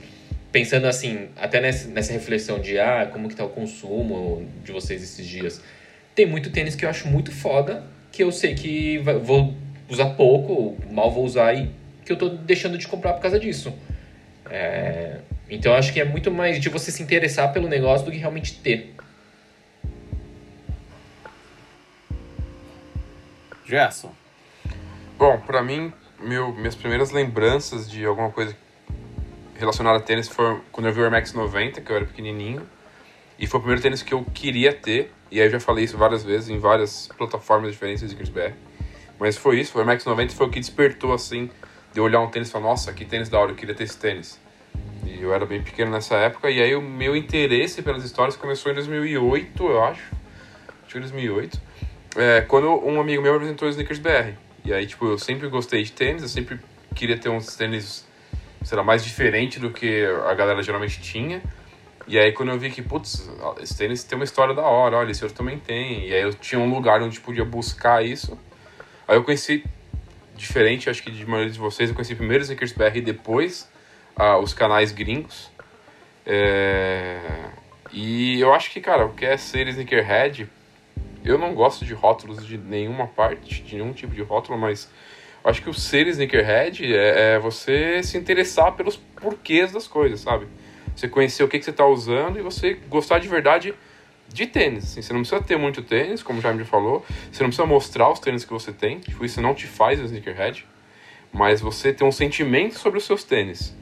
[0.51, 5.03] pensando assim, até nessa, nessa reflexão de ah, como que tá o consumo de vocês
[5.03, 5.61] esses dias.
[6.15, 9.53] Tem muito tênis que eu acho muito foda, que eu sei que vou
[9.89, 11.69] usar pouco, mal vou usar e
[12.05, 13.73] que eu tô deixando de comprar por causa disso.
[14.49, 15.17] É,
[15.49, 18.53] então acho que é muito mais de você se interessar pelo negócio do que realmente
[18.55, 18.93] ter.
[23.65, 24.16] Gerson.
[25.18, 28.55] Bom, para mim, meu, minhas primeiras lembranças de alguma coisa
[29.55, 32.61] relacionada a tênis foi quando eu vi o Air Max 90, que eu era pequenininho.
[33.39, 35.11] E foi o primeiro tênis que eu queria ter.
[35.32, 38.53] E aí eu já falei isso várias vezes em várias plataformas diferentes de BR.
[39.20, 41.49] Mas foi isso, o Air Max 90 foi o que despertou assim,
[41.91, 43.86] de eu olhar um tênis e falar, nossa, que tênis da hora, eu queria ter
[43.86, 44.39] esse tênis.
[45.03, 48.72] E eu era bem pequeno nessa época, e aí o meu interesse pelas histórias começou
[48.72, 50.13] em 2008, eu acho.
[50.84, 51.59] Acho que 2008.
[52.18, 54.46] É, quando um amigo meu apresentou o Sneakers BR.
[54.68, 56.59] E aí, tipo, eu sempre gostei de tênis, eu sempre
[56.93, 58.05] queria ter uns tênis,
[58.65, 61.41] sei lá, mais diferente do que a galera geralmente tinha.
[62.05, 63.30] E aí quando eu vi que, putz,
[63.61, 66.09] esse tênis tem uma história da hora, olha, esse outro também tem.
[66.09, 68.38] E aí eu tinha um lugar onde podia buscar isso.
[69.07, 69.63] Aí eu conheci,
[70.36, 73.72] diferente, acho que de maioria de vocês, eu conheci primeiro os Sneakers BR e depois
[74.18, 75.49] ah, os canais gringos.
[76.26, 77.22] É...
[77.93, 80.49] E eu acho que, cara, o que é ser sneakerhead,
[81.28, 84.89] eu não gosto de rótulos de nenhuma parte, de nenhum tipo de rótulo, mas
[85.43, 90.47] acho que o ser sneakerhead é, é você se interessar pelos porquês das coisas, sabe?
[90.97, 93.73] você conhecer o que, que você está usando e você gostar de verdade
[94.28, 94.86] de tênis.
[94.86, 97.05] Assim, você não precisa ter muito tênis, como já me falou.
[97.32, 98.99] Você não precisa mostrar os tênis que você tem.
[98.99, 100.65] Tipo, isso não te faz um sneakerhead.
[101.32, 103.75] Mas você tem um sentimento sobre os seus tênis.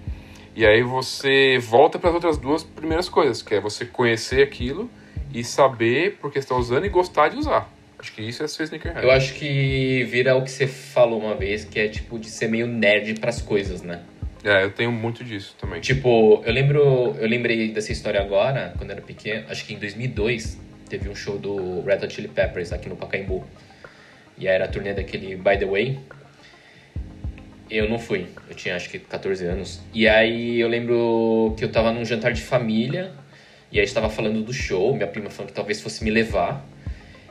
[0.56, 4.90] E aí você volta para as outras duas primeiras coisas, que é você conhecer aquilo
[5.34, 7.70] e saber por que está usando e gostar de usar.
[7.98, 9.04] Acho que isso é ser sneakerhead.
[9.04, 12.48] Eu acho que vira o que você falou uma vez, que é tipo de ser
[12.48, 14.02] meio nerd para as coisas, né?
[14.44, 15.82] É, eu tenho muito disso também.
[15.82, 19.80] Tipo, eu lembro, eu lembrei dessa história agora, quando eu era pequeno, acho que em
[19.80, 23.44] 2002, teve um show do Red Hot Chili Peppers aqui no Pacaembu.
[24.38, 26.00] E aí era a turnê daquele By The Way.
[27.72, 29.82] Eu não fui, eu tinha acho que 14 anos.
[29.92, 33.12] E aí eu lembro que eu tava num jantar de família,
[33.76, 36.66] e aí estava falando do show, minha prima falando que talvez fosse me levar.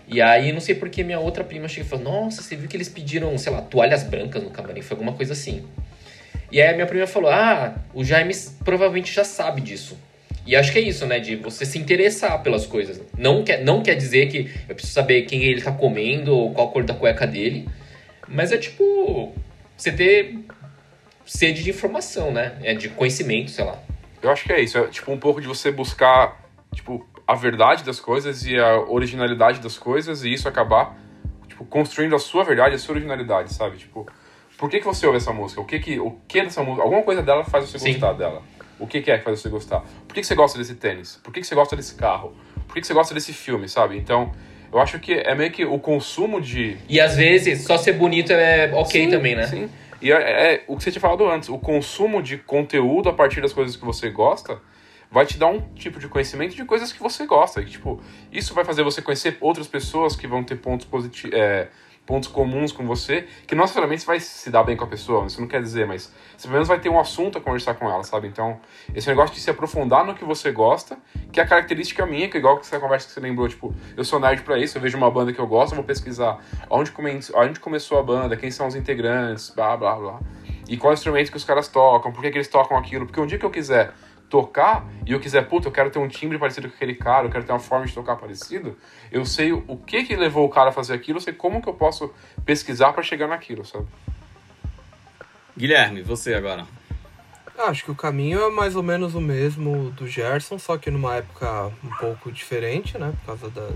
[0.07, 2.77] E aí, não sei porque minha outra prima chegou e falou: Nossa, você viu que
[2.77, 4.83] eles pediram, sei lá, toalhas brancas no camarim?
[4.83, 5.65] Foi alguma coisa assim.
[6.53, 9.97] E aí a minha prima falou: Ah, o Jaime provavelmente já sabe disso.
[10.47, 11.19] E acho que é isso, né?
[11.19, 13.01] De você se interessar pelas coisas.
[13.17, 16.69] Não quer, não quer dizer que eu preciso saber quem ele tá comendo ou qual
[16.69, 17.67] a cor da cueca dele.
[18.29, 19.33] Mas é tipo.
[19.79, 20.37] Você ter
[21.25, 22.53] sede de informação, né?
[22.63, 23.83] É de conhecimento, sei lá.
[24.25, 24.79] Eu acho que é isso.
[24.79, 26.41] É tipo um pouco de você buscar,
[26.75, 30.97] tipo, a verdade das coisas e a originalidade das coisas e isso acabar,
[31.47, 33.77] tipo, construindo a sua verdade, a sua originalidade, sabe?
[33.77, 34.07] Tipo,
[34.57, 35.61] por que, que você ouve essa música?
[35.61, 36.83] O que que, o que dessa música?
[36.83, 37.93] Alguma coisa dela faz você Sim.
[37.93, 38.43] gostar dela.
[38.79, 39.81] O que, que é que faz você gostar?
[39.81, 41.21] Por que, que você gosta desse tênis?
[41.23, 42.35] Por que, que você gosta desse carro?
[42.67, 43.99] Por que, que você gosta desse filme, sabe?
[43.99, 44.33] Então,
[44.73, 46.79] eu acho que é meio que o consumo de.
[46.89, 49.47] E às vezes, só ser bonito é ok sim, também, né?
[49.47, 49.69] Sim.
[50.05, 50.17] E é,
[50.53, 53.75] é, o que você tinha falado antes, o consumo de conteúdo a partir das coisas
[53.75, 54.61] que você gosta
[55.11, 57.63] vai te dar um tipo de conhecimento de coisas que você gosta.
[57.63, 57.99] E, tipo,
[58.31, 61.35] isso vai fazer você conhecer outras pessoas que vão ter pontos positivos.
[61.35, 61.69] É,
[62.07, 65.27] pontos comuns com você, que não necessariamente você vai se dar bem com a pessoa,
[65.27, 67.91] isso não quer dizer, mas você pelo menos vai ter um assunto a conversar com
[67.91, 68.29] ela, sabe?
[68.29, 68.61] Então,
[68.95, 70.99] esse negócio de se aprofundar no que você gosta,
[71.33, 73.75] que é a característica minha, que é igual que essa conversa que você lembrou, tipo,
[73.97, 76.39] eu sou nerd pra isso, eu vejo uma banda que eu gosto, eu vou pesquisar
[76.69, 77.19] onde, come...
[77.35, 80.21] onde começou a banda, quem são os integrantes, blá, blá, blá.
[80.69, 83.27] E qual instrumento que os caras tocam, por que, que eles tocam aquilo, porque um
[83.27, 83.93] dia que eu quiser
[84.35, 87.31] tocar e eu quiser, puta, eu quero ter um timbre parecido com aquele cara, eu
[87.31, 88.77] quero ter uma forma de tocar parecido,
[89.13, 91.69] eu sei o que que levou o cara a fazer aquilo, eu sei como que
[91.69, 92.13] eu posso
[92.45, 93.87] pesquisar para chegar naquilo, sabe?
[95.57, 96.67] Guilherme, você agora.
[97.57, 101.15] Acho que o caminho é mais ou menos o mesmo do Gerson, só que numa
[101.15, 103.15] época um pouco diferente, né?
[103.21, 103.69] Por causa da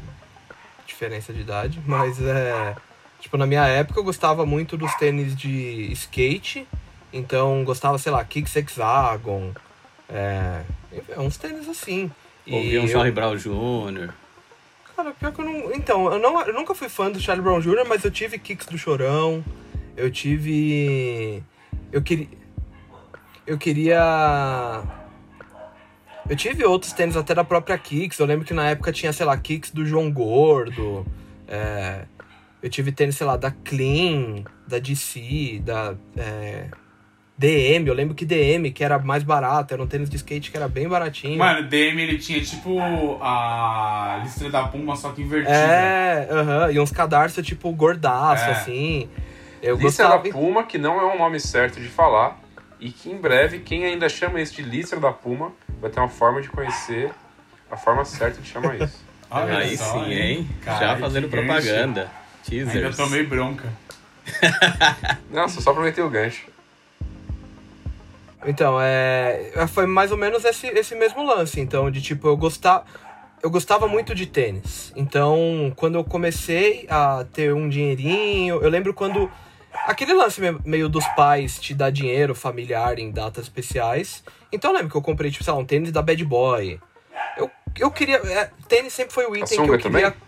[0.84, 1.80] diferença de idade.
[1.86, 2.74] Mas é.
[3.20, 6.66] Tipo, na minha época eu gostava muito dos tênis de skate.
[7.12, 9.52] Então gostava, sei lá, Kicks Hexagon.
[10.08, 10.62] É.
[11.10, 12.10] é uns tênis assim.
[12.46, 12.88] Ouvia um eu...
[12.88, 14.12] Charlie Brown Jr.
[14.96, 15.72] Cara, pior que eu não.
[15.74, 18.66] Então, eu, não, eu nunca fui fã do Charlie Brown Jr., mas eu tive Kicks
[18.66, 19.44] do Chorão.
[19.96, 21.42] Eu tive.
[21.92, 22.28] Eu queria.
[23.46, 24.82] Eu queria.
[26.28, 28.18] Eu tive outros tênis até da própria Kicks.
[28.18, 31.06] Eu lembro que na época tinha, sei lá, Kicks do João Gordo.
[31.46, 32.04] É...
[32.62, 35.94] Eu tive tênis, sei lá, da Clean, da DC, da.
[36.16, 36.68] É...
[37.38, 40.56] DM, eu lembro que DM, que era mais barato, era um tênis de skate que
[40.56, 41.38] era bem baratinho.
[41.38, 45.54] Mano, DM ele tinha tipo a listra da Puma, só que invertida.
[45.54, 48.50] É, aham, uh -huh, e uns cadarços tipo gordaço, é.
[48.50, 49.08] assim.
[49.62, 50.24] Eu listra gostava...
[50.24, 52.40] da Puma, que não é um nome certo de falar,
[52.80, 56.08] e que em breve, quem ainda chama isso de listra da Puma, vai ter uma
[56.08, 57.12] forma de conhecer
[57.70, 59.06] a forma certa de chamar isso.
[59.30, 60.50] Olha Aí só, sim, hein?
[60.64, 62.10] Já fazendo propaganda.
[62.42, 62.74] Teasers.
[62.74, 63.68] Ainda tomei bronca.
[65.30, 66.57] Nossa, só prometeu o gancho.
[68.46, 69.66] Então, é, é.
[69.66, 71.60] Foi mais ou menos esse, esse mesmo lance.
[71.60, 72.84] Então, de tipo, eu gostava.
[73.42, 74.92] Eu gostava muito de tênis.
[74.96, 79.30] Então, quando eu comecei a ter um dinheirinho, eu lembro quando.
[79.84, 84.24] Aquele lance meio dos pais te dar dinheiro familiar em datas especiais.
[84.50, 86.80] Então eu lembro que eu comprei, tipo, sei lá, um tênis da Bad Boy.
[87.36, 88.16] Eu, eu queria.
[88.16, 90.14] É, tênis sempre foi o item que eu queria.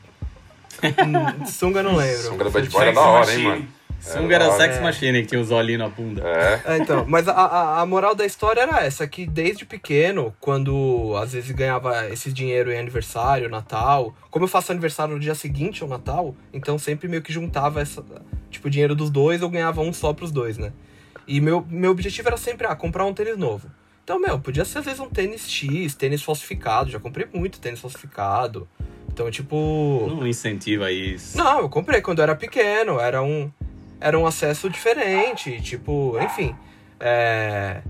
[0.81, 2.23] Hum, sunga não lembro.
[2.23, 3.69] Sunga da Bad Boy era da hora, hein, mano.
[4.01, 4.81] Sunga era Sex é.
[4.81, 6.23] Machine, que tinha os olhinhos na bunda.
[6.27, 6.63] É.
[6.65, 6.79] é.
[6.79, 11.33] então, mas a, a, a, moral da história era essa, que desde pequeno, quando às
[11.33, 15.89] vezes ganhava esse dinheiro em aniversário, Natal, como eu faço aniversário no dia seguinte ao
[15.89, 18.03] Natal, então sempre meio que juntava essa,
[18.51, 20.73] tipo, o dinheiro dos dois, eu ganhava um só pros dois, né?
[21.27, 23.71] E meu, meu objetivo era sempre, ah, comprar um tênis novo.
[24.03, 27.79] Então, meu, podia ser às vezes um tênis X, tênis falsificado, já comprei muito tênis
[27.79, 28.67] falsificado.
[29.13, 30.07] Então, tipo.
[30.09, 31.37] Não incentiva isso.
[31.37, 33.51] Não, eu comprei quando eu era pequeno, era um
[34.01, 36.57] era um acesso diferente, tipo, enfim.
[36.99, 37.83] É...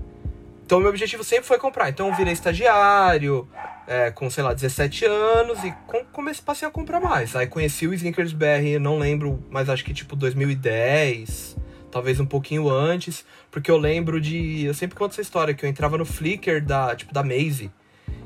[0.65, 1.89] Então, meu objetivo sempre foi comprar.
[1.89, 3.47] Então, eu virei estagiário,
[3.87, 7.35] é, com, sei lá, 17 anos, e com, comecei, passei a comprar mais.
[7.35, 11.57] Aí conheci o Sneakers BR, não lembro, mas acho que tipo 2010,
[11.91, 14.63] talvez um pouquinho antes, porque eu lembro de.
[14.63, 17.69] Eu sempre conto essa história, que eu entrava no Flickr da, tipo, da Maze.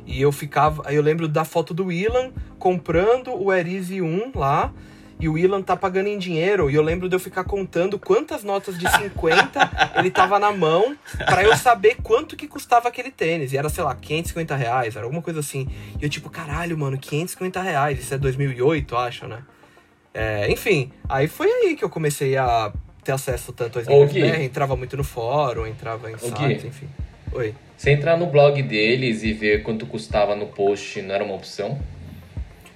[0.05, 0.83] E eu ficava.
[0.93, 4.71] Eu lembro da foto do Willan comprando o Erise 1 lá
[5.19, 6.69] e o Ilan tá pagando em dinheiro.
[6.69, 10.95] E eu lembro de eu ficar contando quantas notas de 50 ele tava na mão
[11.25, 13.53] para eu saber quanto que custava aquele tênis.
[13.53, 15.67] E era, sei lá, 550 reais, era alguma coisa assim.
[15.99, 17.99] E eu, tipo, caralho, mano, 550 reais.
[17.99, 19.43] Isso é 2008, acho, né?
[20.13, 22.71] É, enfim, aí foi aí que eu comecei a
[23.03, 26.87] ter acesso tanto às linhas BR, entrava muito no fórum, entrava em sites, enfim.
[27.33, 27.53] Oi.
[27.77, 31.77] Você entrar no blog deles e ver quanto custava no post não era uma opção?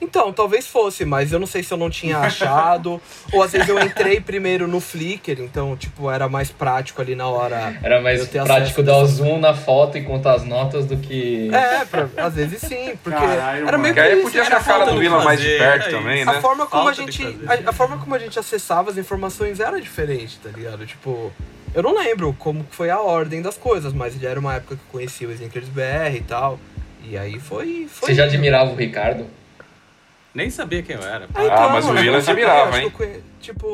[0.01, 3.01] Então, talvez fosse, mas eu não sei se eu não tinha achado.
[3.33, 7.27] ou às vezes eu entrei primeiro no Flickr, então, tipo, era mais prático ali na
[7.27, 7.77] hora.
[7.83, 11.49] Era mais prático dar o zoom na foto e contar as notas do que.
[11.53, 13.99] É, pra, às vezes sim, porque Caralho, era meio que.
[13.99, 16.31] aí podia achar a cara do Vila mais de perto é também, né?
[16.31, 19.79] A forma, como a, gente, a, a, forma como a gente acessava as informações era
[19.79, 20.85] diferente, tá ligado?
[20.85, 21.31] Tipo.
[21.71, 24.81] Eu não lembro como foi a ordem das coisas, mas já era uma época que
[24.81, 26.59] eu conhecia o Snickers BR e tal.
[27.03, 27.87] E aí foi.
[27.89, 29.27] foi Você já admirava o Ricardo?
[30.33, 31.27] Nem sabia quem eu era.
[31.33, 32.91] Ah, então, ah mas o Willan admirava, hein?
[33.41, 33.73] tipo,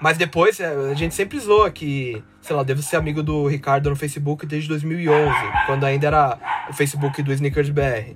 [0.00, 3.88] mas depois é, a gente sempre zoa que, sei lá, devo ser amigo do Ricardo
[3.88, 5.32] no Facebook desde 2011,
[5.66, 6.38] quando ainda era
[6.68, 8.14] o Facebook do Sneakers BR.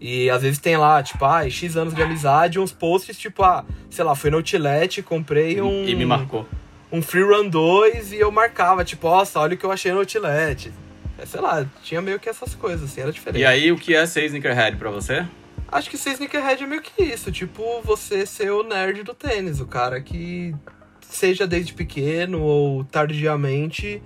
[0.00, 3.64] E às vezes tem lá, tipo, ah, X anos de amizade, uns posts, tipo, ah,
[3.90, 5.84] sei lá, fui no Outlet, comprei um.
[5.86, 6.46] E me marcou.
[6.92, 9.98] Um Free Run 2 e eu marcava, tipo, nossa, olha o que eu achei no
[9.98, 10.72] Outlet.
[11.18, 13.42] É, sei lá, tinha meio que essas coisas, assim, era diferente.
[13.42, 15.26] E aí, o que é ser sneakerhead pra você?
[15.72, 19.60] Acho que ser sneakerhead é meio que isso, tipo, você ser o nerd do tênis,
[19.60, 20.52] o cara que,
[21.00, 24.02] seja desde pequeno ou tardiamente,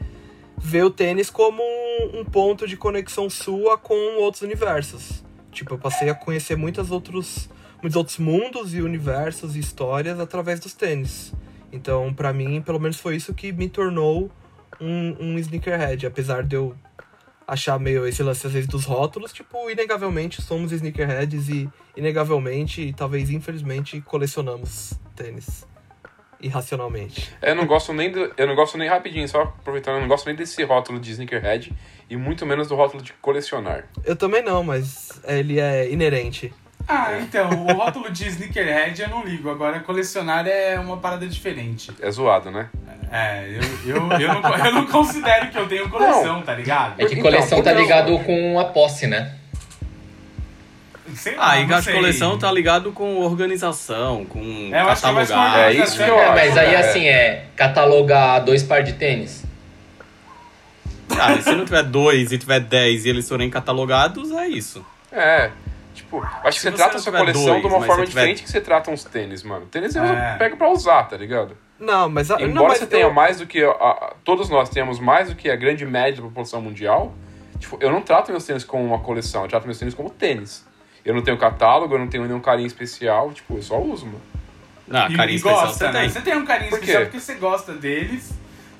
[0.58, 1.62] vê o tênis como
[2.12, 5.24] um, ponto de conexão sua com outros universos.
[5.50, 7.48] Tipo, eu passei a conhecer muitos outros,
[7.80, 11.32] muitos outros mundos e universos e histórias através dos tênis.
[11.72, 14.30] Então, pra mim, pelo menos foi isso que me tornou
[14.78, 16.06] um, um sneakerhead.
[16.06, 16.74] Apesar de eu
[17.46, 22.92] achar meio esse lance às vezes dos rótulos, tipo, inegavelmente somos sneakerheads e inegavelmente, e
[22.92, 25.66] talvez infelizmente, colecionamos tênis.
[26.40, 27.34] Irracionalmente.
[27.40, 30.26] Eu não gosto nem do, eu não gosto nem rapidinho, só aproveitando, eu não gosto
[30.26, 31.72] nem desse rótulo de sneakerhead
[32.10, 33.88] e muito menos do rótulo de colecionar.
[34.04, 36.52] Eu também não, mas ele é inerente.
[36.86, 39.50] Ah, então, o rótulo de sneakerhead eu não ligo.
[39.50, 41.90] Agora, colecionar é uma parada diferente.
[42.00, 42.68] É zoado, né?
[43.10, 46.94] É, eu, eu, eu, não, eu não considero que eu tenho coleção, tá ligado?
[47.00, 49.34] É que Então, coleção tá então- ligado com a posse, né?
[51.14, 51.94] Sei lá, Ah, e não a sei.
[51.94, 54.40] coleção tá ligado com organização, com
[54.72, 55.58] É, eu acho que é catalogar.
[55.60, 56.34] É isso que eu É, acho.
[56.34, 56.76] mas aí é.
[56.78, 59.44] assim, é catalogar dois par de tênis.
[61.18, 64.84] Ah, e se não tiver dois e tiver dez e eles forem catalogados, é isso.
[65.12, 65.50] É.
[66.04, 68.06] Tipo, acho que Se você você trata a sua coleção dois, de uma forma tiver-
[68.06, 69.66] diferente que você trata uns tênis, mano.
[69.66, 70.36] Tênis você É.
[70.38, 71.56] pega pra usar, tá ligado?
[71.78, 72.30] Não, mas...
[72.30, 73.62] a- Embora não, mas você tenha eu- mais do que.
[73.64, 77.12] a- a- todos nós tenhamos mais do que a grande média da população mundial.
[77.58, 80.66] Tipo, eu não trato meus tênis como uma coleção, eu trato meus tênis como tênis.
[81.04, 84.20] Eu não tenho catálogo, eu não tenho nenhum carinho especial, tipo, eu só uso, mano.
[84.90, 86.00] Ah, carinho e especial gosta, você né?
[86.00, 86.08] tem.
[86.10, 88.32] Você tem um carinho Por especial porque você gosta deles,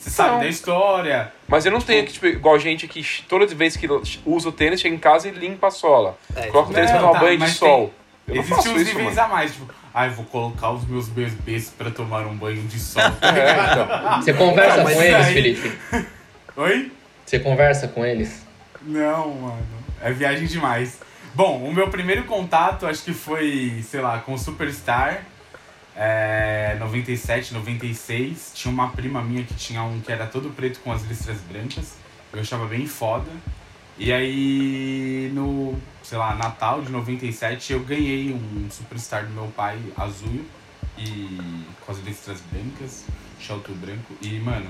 [0.04, 0.38] você sabe Não.
[0.40, 1.32] da história.
[1.48, 3.88] Mas eu não tenho que, tipo, igual gente que toda vez que
[4.26, 6.18] usa o tênis, chega em casa e limpa a sola.
[6.36, 7.92] É, Coloca o tênis pra tomar tá, banho de sol.
[8.28, 9.26] Eu não Existem faço uns isso, níveis mano.
[9.26, 13.02] a mais, tipo, ai, vou colocar os meus bebês pra tomar um banho de sol.
[13.22, 14.22] É, então.
[14.22, 15.72] Você conversa Não, com eles, aí- Felipe?
[16.56, 16.92] Oi?
[17.24, 18.44] Você conversa com eles?
[18.82, 19.62] Não, mano.
[20.02, 20.98] É viagem demais.
[21.34, 25.22] Bom, o meu primeiro contato acho que foi, sei lá, com o Superstar.
[25.96, 28.52] É, 97, 96.
[28.54, 31.94] Tinha uma prima minha que tinha um que era todo preto com as listras brancas.
[32.32, 33.30] Eu achava bem foda.
[33.96, 39.78] E aí, no, sei lá, Natal de 97, eu ganhei um Superstar do meu pai
[39.96, 40.44] azul
[40.98, 41.38] e
[41.86, 43.04] com as listras brancas,
[43.38, 44.12] shelto branco.
[44.20, 44.66] E, mano,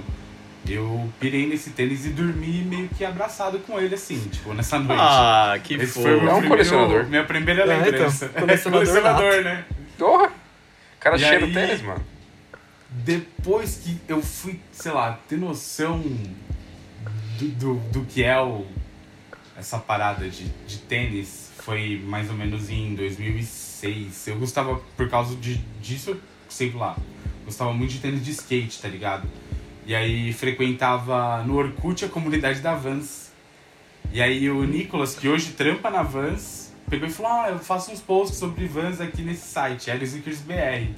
[0.68, 5.00] eu pirei nesse tênis e dormi meio que abraçado com ele, assim, tipo, nessa noite.
[5.02, 6.02] Ah, que Esse fofo.
[6.02, 7.04] foi o meu É um primeiro- colecionador.
[7.06, 8.28] Minha primeira É, então, lembrança.
[8.38, 9.64] colecionador colecionador né?
[9.98, 10.30] Porra!
[11.04, 12.02] O cara E cheira o aí- tênis, mano.
[12.88, 15.98] Depois que eu fui, sei lá, ter noção
[17.38, 18.64] do, do, do que é o,
[19.54, 24.28] essa parada de, de tênis, foi mais ou menos em 2006.
[24.28, 26.16] Eu gostava, por causa de, disso,
[26.48, 26.96] sei lá,
[27.44, 29.28] gostava muito de tênis de skate, tá ligado?
[29.84, 33.30] E aí frequentava no Orkut a comunidade da Vans.
[34.12, 37.90] E aí o Nicolas, que hoje trampa na Vans, pegou e falou, ah, eu faço
[37.90, 40.92] uns posts sobre Vans aqui nesse site, Sneakers BR.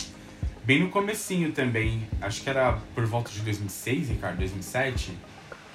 [0.65, 2.09] Bem no comecinho também.
[2.21, 5.17] Acho que era por volta de 2006, Ricardo, 2007.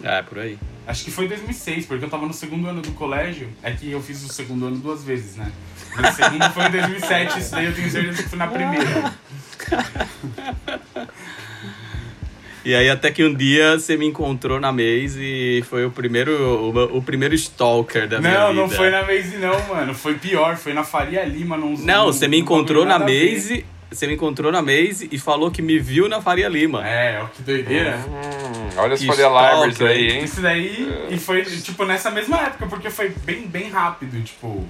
[0.04, 0.58] É, por aí.
[0.86, 3.50] Acho que foi 2006, porque eu tava no segundo ano do colégio.
[3.64, 5.52] É que eu fiz o segundo ano duas vezes, né?
[5.96, 9.14] Mas o segundo foi em 2007, isso daí eu tenho certeza que foi na primeira.
[12.64, 16.32] E aí até que um dia você me encontrou na Maze e foi o primeiro,
[16.32, 18.62] o, o primeiro stalker da minha Não, vida.
[18.62, 19.94] não foi na Maze não, mano.
[19.96, 21.58] Foi pior, foi na Faria Lima.
[21.58, 23.00] Não, num- você me encontrou na.
[23.00, 26.88] Maze, você me encontrou na Maze e falou que me viu na Faria Lima.
[26.88, 27.98] É, ó, que doideira.
[27.98, 30.24] Hum, olha as libraries stalker, aí, hein?
[30.24, 34.66] Isso daí, e foi, tipo, nessa mesma época, porque foi bem, bem rápido, tipo...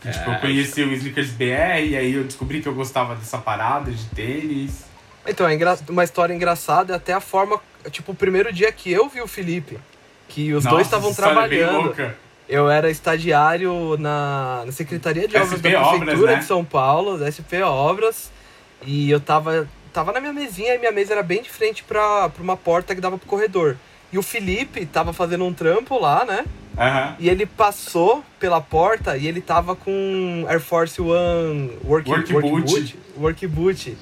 [0.00, 0.38] tipo, eu É.
[0.38, 4.84] conheci o Sneakers BR, e aí eu descobri que eu gostava dessa parada de tênis.
[5.26, 5.56] Então, é
[5.88, 7.60] uma história engraçada é até a forma,
[7.90, 9.78] tipo, o primeiro dia que eu vi o Felipe,
[10.28, 11.94] que os Nossa, dois estavam é trabalhando.
[12.46, 16.38] Eu era estagiário na, na Secretaria de Obras SP da Obras, Prefeitura né?
[16.40, 18.30] de São Paulo, da SP Obras,
[18.84, 22.28] e eu tava, tava na minha mesinha e minha mesa era bem de frente pra,
[22.28, 23.76] pra uma porta que dava pro corredor.
[24.12, 26.44] E o Felipe tava fazendo um trampo lá, né?
[26.78, 27.16] Aham.
[27.18, 32.48] E ele passou pela porta e ele tava com Air Force One Work, Work work
[32.48, 32.72] Boot.
[32.72, 32.98] boot.
[33.16, 33.96] Work Boot.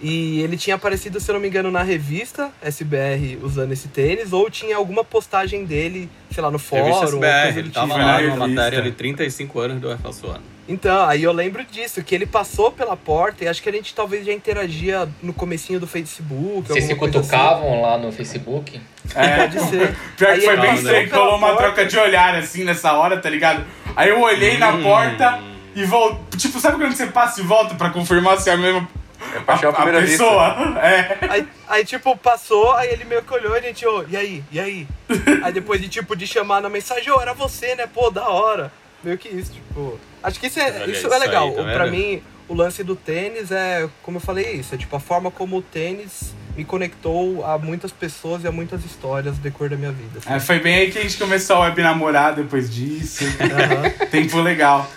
[0.00, 4.32] E ele tinha aparecido, se eu não me engano, na revista SBR usando esse tênis,
[4.32, 6.84] ou tinha alguma postagem dele, sei lá, no fórum.
[6.84, 7.96] Revista ou SBR, coisa ele do tava tipo.
[7.98, 10.40] Foi lá na numa matéria de 35 anos do One.
[10.68, 13.94] Então, aí eu lembro disso, que ele passou pela porta e acho que a gente
[13.94, 16.68] talvez já interagia no comecinho do Facebook.
[16.68, 18.80] Vocês se cutucavam lá no Facebook?
[19.14, 19.18] Assim.
[19.18, 19.36] É.
[19.36, 19.96] Pode ser.
[20.18, 23.30] Pior Aí que foi bem estranho, rolou uma troca de olhar assim nessa hora, tá
[23.30, 23.64] ligado?
[23.94, 24.82] Aí eu olhei na Hum.
[24.82, 25.40] porta
[25.74, 26.38] e voltei.
[26.38, 28.88] Tipo, sabe quando você passa e volta pra confirmar se é a mesma
[29.34, 30.24] É paixão a, a primeira vista.
[30.24, 30.78] pessoa?
[30.80, 31.18] É.
[31.28, 34.44] Aí, aí, tipo, passou, aí ele meio que olhou e a gente, ô, e aí?
[34.50, 34.86] E aí?
[35.42, 37.86] aí depois de, tipo, de chamar na mensagem, ô, era você, né?
[37.86, 38.72] Pô, da hora.
[39.02, 39.98] Meio que isso, tipo...
[40.22, 41.48] Acho que isso é, Olha isso isso é legal.
[41.48, 44.74] aí, tá pra mim, o lance do tênis é, como eu falei, isso.
[44.74, 48.84] É, tipo, a forma como o tênis me conectou a muitas pessoas e a muitas
[48.84, 50.18] histórias no decorrer da minha vida.
[50.18, 50.32] assim.
[50.32, 53.24] É, Foi bem aí que a gente começou a web namorar depois disso.
[53.40, 54.06] Aham.
[54.06, 54.90] Tempo legal.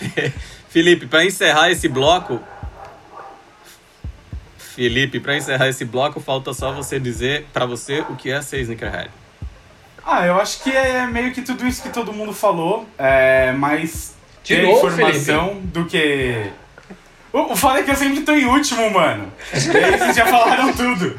[0.70, 2.40] Felipe, pra encerrar esse bloco.
[4.80, 8.62] Felipe, para encerrar esse bloco, falta só você dizer para você o que é ser
[8.62, 9.10] sneakerhead.
[10.02, 14.14] Ah, eu acho que é meio que tudo isso que todo mundo falou, é, mas
[14.42, 16.50] De ter novo, informação do que.
[17.30, 19.30] O, o foda é que eu sempre tô em último, mano.
[19.52, 21.14] E aí vocês já falaram tudo.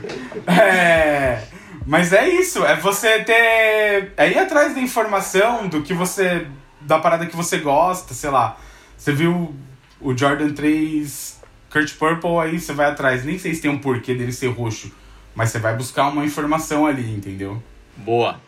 [0.48, 1.44] É,
[1.86, 4.12] mas é isso, é você ter.
[4.18, 6.48] É ir atrás da informação do que você.
[6.82, 8.58] da parada que você gosta, sei lá.
[8.98, 9.56] Você viu
[10.00, 11.41] o Jordan 3
[11.72, 13.24] Kurt Purple, aí você vai atrás.
[13.24, 14.92] Nem sei se tem um porquê dele ser roxo,
[15.34, 17.62] mas você vai buscar uma informação ali, entendeu?
[17.98, 18.40] Boa.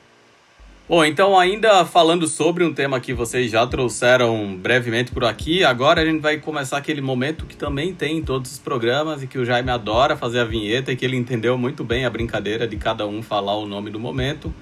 [0.88, 6.02] Bom, então ainda falando sobre um tema que vocês já trouxeram brevemente por aqui, agora
[6.02, 9.38] a gente vai começar aquele momento que também tem em todos os programas e que
[9.38, 12.76] o Jaime adora fazer a vinheta e que ele entendeu muito bem a brincadeira de
[12.76, 14.54] cada um falar o nome do momento,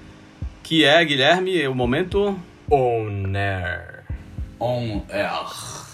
[0.62, 2.38] que é, Guilherme, o momento
[2.70, 4.04] Oner.
[4.60, 5.91] On air.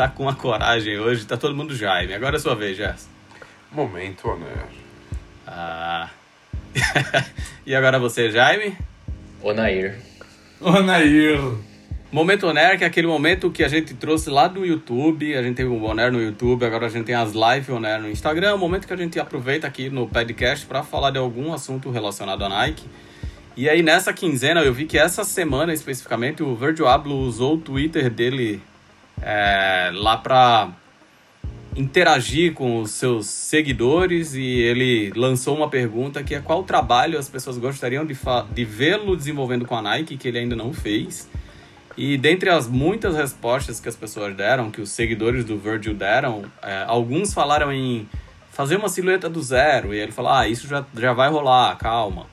[0.00, 2.14] Tá com a coragem hoje, tá todo mundo Jaime.
[2.14, 3.06] Agora é sua vez, Gerson.
[3.70, 4.46] Momento, né?
[5.46, 6.08] Ah.
[7.66, 8.78] e agora você, Jaime?
[9.42, 9.98] Onair.
[10.58, 11.38] Onair.
[12.10, 15.36] Momento Oner, que é aquele momento que a gente trouxe lá do YouTube.
[15.36, 18.10] A gente tem o Oner no YouTube, agora a gente tem as live Oner no
[18.10, 18.48] Instagram.
[18.48, 21.90] É o momento que a gente aproveita aqui no podcast para falar de algum assunto
[21.90, 22.88] relacionado à Nike.
[23.54, 27.58] E aí nessa quinzena eu vi que essa semana especificamente o Virgil Abloh usou o
[27.58, 28.62] Twitter dele
[29.22, 30.70] é, lá para
[31.76, 37.28] interagir com os seus seguidores e ele lançou uma pergunta que é qual trabalho as
[37.28, 38.16] pessoas gostariam de,
[38.52, 41.28] de vê-lo desenvolvendo com a Nike que ele ainda não fez.
[41.96, 46.44] E dentre as muitas respostas que as pessoas deram, que os seguidores do Virgil deram,
[46.62, 48.08] é, alguns falaram em
[48.50, 49.94] fazer uma silhueta do zero.
[49.94, 52.26] E ele falou, ah, isso já, já vai rolar, calma.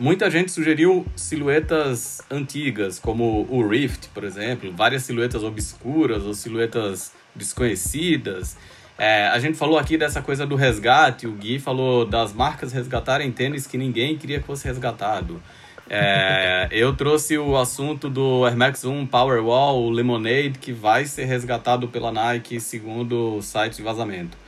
[0.00, 7.12] Muita gente sugeriu silhuetas antigas, como o Rift, por exemplo, várias silhuetas obscuras ou silhuetas
[7.34, 8.56] desconhecidas.
[8.96, 13.30] É, a gente falou aqui dessa coisa do resgate, o Gui falou das marcas resgatarem
[13.30, 15.38] tênis que ninguém queria que fosse resgatado.
[15.86, 21.26] É, eu trouxe o assunto do Air Max 1 Powerwall, o Lemonade, que vai ser
[21.26, 24.38] resgatado pela Nike, segundo o site de vazamento.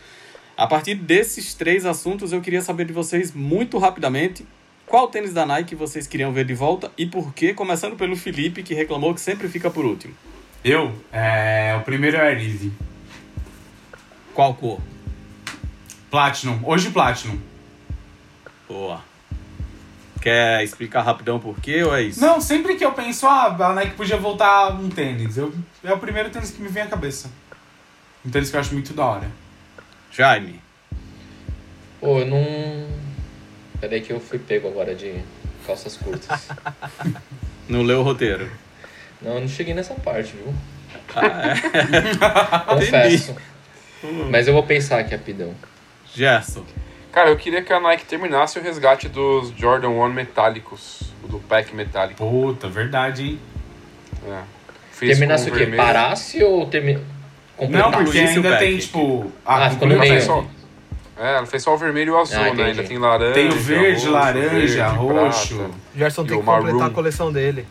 [0.56, 4.46] A partir desses três assuntos, eu queria saber de vocês muito rapidamente
[4.86, 8.62] qual tênis da Nike vocês queriam ver de volta e por quê, começando pelo Felipe,
[8.62, 10.14] que reclamou que sempre fica por último.
[10.64, 10.92] Eu?
[11.12, 12.72] É, o primeiro é o Air Easy.
[14.34, 14.80] Qual cor?
[16.10, 16.60] Platinum.
[16.64, 17.38] Hoje Platinum.
[18.68, 19.02] Boa.
[20.20, 22.20] Quer explicar rapidão por quê ou é isso?
[22.20, 25.36] Não, sempre que eu penso, ah, a Nike podia voltar um tênis.
[25.36, 25.52] Eu,
[25.82, 27.28] é o primeiro tênis que me vem à cabeça.
[28.24, 29.30] Um tênis que eu acho muito da hora.
[30.12, 30.60] Jaime.
[32.00, 33.01] Pô, eu não.
[33.82, 35.12] Peraí que eu fui pego agora de
[35.66, 36.48] calças curtas.
[37.68, 38.48] Não leu o roteiro.
[39.20, 40.52] não, eu não cheguei nessa parte, viu?
[41.14, 42.64] Ah, é.
[42.74, 43.34] Confesso.
[44.30, 45.52] Mas eu vou pensar aqui rapidão.
[46.14, 46.64] Gerson.
[47.10, 51.38] Cara, eu queria que a Nike terminasse o resgate dos Jordan 1 metálicos, o do
[51.40, 52.18] pack metálico.
[52.18, 53.40] Puta, verdade, hein?
[54.28, 54.42] É.
[54.98, 55.58] Terminasse o quê?
[55.60, 55.82] vermelho.
[55.82, 56.98] Parasse ou termi...
[57.68, 59.32] Não, porque ainda tem, tipo...
[59.44, 60.20] Ah, A ficou no meio.
[60.20, 60.44] só,
[61.16, 62.64] é, ela fez só o vermelho e o azul, Ah, né?
[62.64, 63.32] Ainda tem laranja.
[63.34, 65.56] Tem o verde, roxo, laranja, verde, roxo.
[65.56, 65.70] prata.
[65.96, 66.84] Gerson tem que completar Maroon.
[66.86, 67.66] a coleção dele.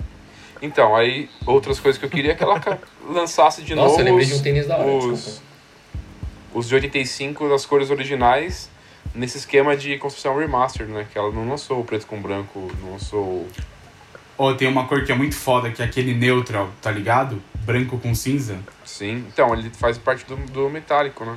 [0.62, 2.62] Então, aí outras coisas que eu queria é que ela
[3.10, 5.42] lançasse de Nossa, novo eu lembrei os, de um tênis da hora, os,
[6.54, 8.70] os de 85 das cores originais
[9.16, 11.08] nesse esquema de construção remastered, né?
[11.12, 13.48] Que ela não lançou o preto com branco, não lançou o
[14.38, 17.42] Ou tem uma cor que é muito foda, que é aquele neutral, tá ligado?
[17.56, 18.60] Branco com cinza.
[18.86, 21.36] Sim, então ele faz parte do, do metálico, né?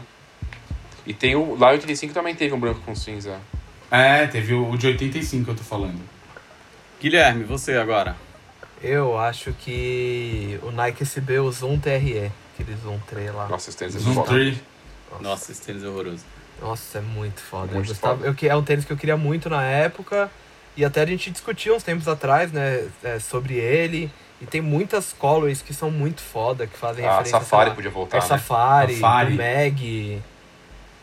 [1.07, 1.55] E tem o.
[1.57, 3.39] Lá em 85 também teve um branco com cinza.
[3.91, 6.01] É, teve o o de 85 que eu tô falando.
[7.01, 8.17] Guilherme, você agora.
[8.83, 13.49] Eu acho que o Nike SB, o Zoom TRE, aquele Zoom 3 lá.
[13.49, 14.29] Nossa, esse tênis é Zoom foda.
[14.29, 14.57] 3.
[15.21, 16.25] Nossa, esse tênis é horroroso.
[16.61, 17.73] Nossa, é muito foda.
[17.73, 18.27] Muito eu gostava, foda.
[18.29, 20.31] eu, que- é um tênis que eu queria muito na época.
[20.77, 24.11] E até a gente discutiu uns tempos atrás, né, é, sobre ele.
[24.41, 27.91] E tem muitas colorways que são muito foda, que fazem A referência Safari lá, podia
[27.91, 28.29] voltar, Air né?
[28.39, 29.35] Safari, Safari.
[29.35, 30.23] Mag.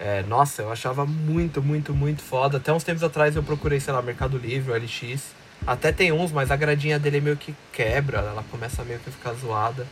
[0.03, 2.57] É, nossa, eu achava muito, muito, muito foda.
[2.57, 5.21] Até uns tempos atrás eu procurei, sei lá, Mercado Livre, LX.
[5.67, 9.11] Até tem uns, mas a gradinha dele meio que quebra, ela começa meio que a
[9.13, 9.85] ficar zoada.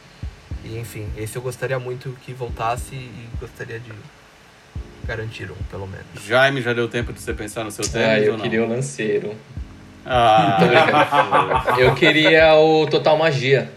[0.66, 3.92] E enfim, esse eu gostaria muito que voltasse e gostaria de
[5.06, 6.06] garantir um, pelo menos.
[6.26, 8.40] Jaime, já deu tempo de você pensar no seu tênis Ah, ou eu não?
[8.44, 9.36] queria o lanceiro.
[10.06, 10.58] Ah,
[11.78, 13.72] eu queria o Total Magia.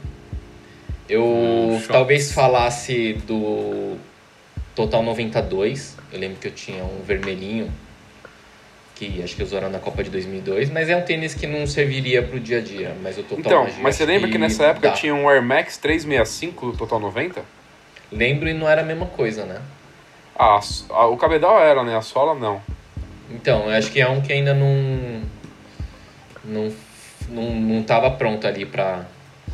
[1.08, 3.96] Eu Hum, talvez falasse do
[4.74, 5.98] Total 92.
[6.12, 7.72] Eu lembro que eu tinha um vermelhinho
[8.94, 12.22] que acho que usaram na Copa de 2002, mas é um tênis que não serviria
[12.22, 14.88] pro dia a dia, mas o Total Então, Magia mas você lembra que nessa época
[14.88, 14.94] dá.
[14.94, 17.42] tinha um Air Max 365 do Total 90?
[18.12, 19.60] Lembro e não era a mesma coisa, né?
[20.38, 20.60] Ah,
[20.90, 21.96] a o cabedal era, né?
[21.96, 22.60] A sola não.
[23.30, 25.22] Então, eu acho que é um que ainda não.
[26.44, 26.72] Não,
[27.28, 29.06] não, não tava pronto ali pra.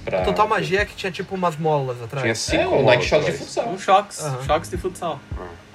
[0.05, 0.23] pra...
[0.23, 2.23] Total Magia é que tinha tipo umas molas atrás.
[2.23, 3.69] Tinha cinco É, o Nike Shock de futsal.
[3.69, 4.45] Um choques, Aham.
[4.45, 5.21] choques de futsal.
[5.39, 5.68] Ah.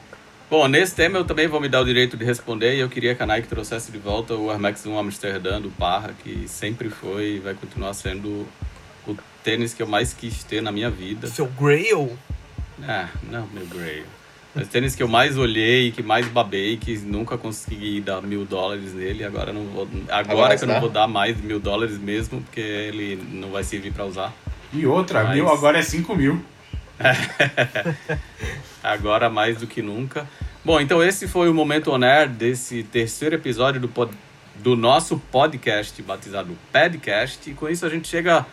[0.54, 3.16] Bom, nesse tema eu também vou me dar o direito de responder e eu queria
[3.16, 6.92] que a Nike trouxesse de volta o Air Max 1 Amsterdã do Parra, que sempre
[6.92, 8.48] foi e vai continuar sendo
[9.08, 11.26] o tênis que eu mais quis ter na minha vida.
[11.26, 12.16] Seu Grail?
[12.88, 14.04] Ah, não, meu Grail.
[14.54, 18.94] Mas tênis que eu mais olhei, que mais babei, que nunca consegui dar mil dólares
[18.94, 19.88] nele, agora não vou.
[20.08, 23.50] Agora, Agora que eu não vou dar mais de mil dólares mesmo, porque ele não
[23.50, 24.32] vai servir pra usar.
[24.72, 26.46] E outra, Mas- mil agora é 5 mil.
[28.84, 30.28] Agora mais do que nunca.
[30.66, 34.14] Bom, então esse foi o momento on air desse terceiro episódio do, pod-
[34.56, 37.50] do nosso podcast batizado Padcast.
[37.50, 38.46] E com isso a gente chega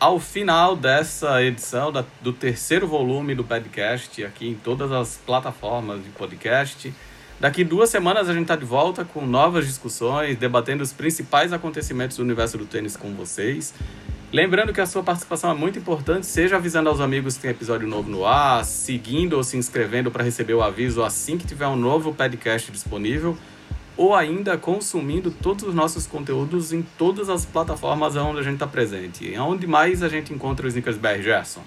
[0.00, 6.02] ao final dessa edição da- do terceiro volume do podcast aqui em todas as plataformas
[6.02, 6.92] de podcast.
[7.38, 12.16] Daqui duas semanas a gente está de volta com novas discussões, debatendo os principais acontecimentos
[12.16, 13.72] do universo do tênis com vocês.
[14.30, 17.88] Lembrando que a sua participação é muito importante, seja avisando aos amigos que tem episódio
[17.88, 21.76] novo no ar, seguindo ou se inscrevendo para receber o aviso assim que tiver um
[21.76, 23.38] novo podcast disponível,
[23.96, 28.66] ou ainda consumindo todos os nossos conteúdos em todas as plataformas onde a gente está
[28.66, 29.24] presente.
[29.26, 31.62] E onde mais a gente encontra o Snickers BR, Gerson?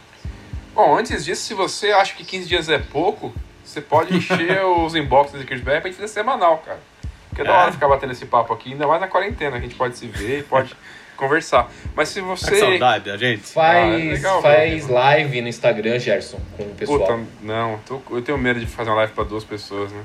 [0.76, 3.34] Bom, antes disso, se você acha que 15 dias é pouco,
[3.66, 6.80] você pode encher os inbox do Snickers BR pra gente fazer semanal, cara.
[7.28, 7.58] Porque é da É.
[7.64, 10.40] hora ficar batendo esse papo aqui, ainda mais na quarentena, a gente pode se ver
[10.42, 10.74] e pode
[11.22, 11.70] conversar.
[11.96, 12.50] Mas se você.
[12.52, 13.44] com saudade da gente?
[13.56, 17.00] Ah, é Faz, legal, faz live no Instagram, Gerson, com o pessoal.
[17.00, 20.02] Puta, não, tô- eu tenho medo de fazer uma live pra duas pessoas, né?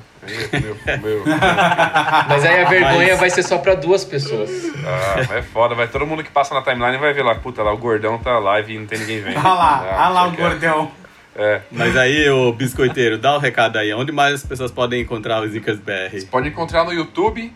[0.52, 1.24] É meu, meu,
[2.28, 4.50] Mas aí a vergonha Mas- vai ser só pra duas pessoas.
[4.84, 7.72] ah, é foda, vai todo mundo que passa na timeline vai ver lá, puta, lá
[7.72, 9.38] o gordão tá live e não tem ninguém vendo.
[9.44, 10.90] Olha lá, Ah, olha lá o é- gordão.
[11.38, 13.92] É, Mas aí, ô biscoiteiro, dá o recado aí.
[13.92, 16.24] Onde mais as pessoas podem encontrar o Snickers BR?
[16.30, 17.52] pode encontrar no YouTube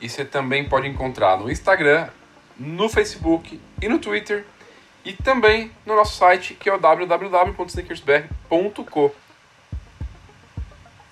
[0.00, 2.06] e você também pode encontrar no Instagram,
[2.58, 4.44] no Facebook e no Twitter
[5.04, 9.14] e também no nosso site que é o www.sneakersbr.co.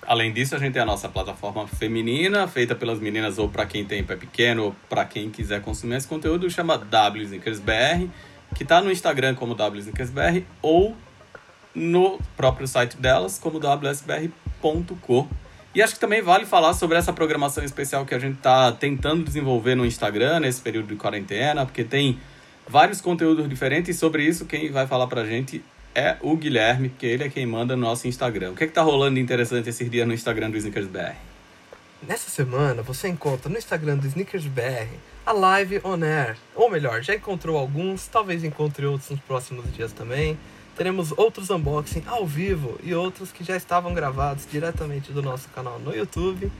[0.05, 3.85] Além disso, a gente tem a nossa plataforma feminina, feita pelas meninas ou para quem
[3.85, 8.09] tem pé pequeno ou para quem quiser consumir esse conteúdo, chama WSnickersBR,
[8.53, 10.93] que está no Instagram como WSnickersBR ou
[11.73, 15.29] no próprio site delas como wsbr.co.
[15.75, 19.23] E acho que também vale falar sobre essa programação especial que a gente está tentando
[19.23, 22.19] desenvolver no Instagram nesse período de quarentena, porque tem
[22.67, 25.63] vários conteúdos diferentes e sobre isso quem vai falar pra gente
[25.95, 28.51] é o Guilherme, porque ele é quem manda no nosso Instagram.
[28.51, 31.15] O que é que tá rolando de interessante esses dias no Instagram do Snickers BR?
[32.07, 34.89] Nessa semana você encontra no Instagram do Snickers BR
[35.25, 36.37] a live on air.
[36.53, 40.37] Ou melhor, já encontrou alguns, talvez encontre outros nos próximos dias também.
[40.75, 45.79] Teremos outros unboxing ao vivo e outros que já estavam gravados diretamente do nosso canal
[45.79, 46.51] no YouTube.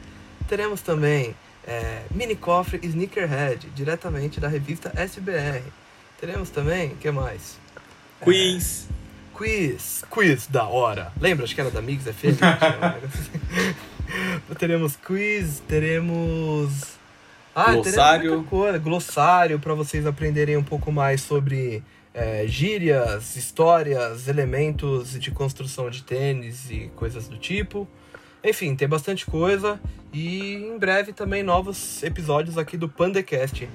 [0.48, 1.36] Teremos também
[1.66, 5.64] é, mini cofre Sneakerhead, diretamente da revista SBR.
[6.20, 7.58] Teremos também, o que mais?
[8.20, 8.88] Quiz.
[9.34, 11.12] Quiz, quiz da hora.
[11.20, 11.46] Lembra?
[11.46, 12.38] Acho que era da Mix FM.
[14.60, 16.94] teremos quiz, teremos.
[17.56, 18.22] Ah, Glossário.
[18.22, 18.78] teremos muita coisa.
[18.78, 21.84] Glossário para vocês aprenderem um pouco mais sobre
[22.14, 27.88] é, gírias, histórias, elementos de construção de tênis e coisas do tipo.
[28.44, 29.80] Enfim, tem bastante coisa.
[30.14, 33.68] E em breve também novos episódios aqui do Pandecast.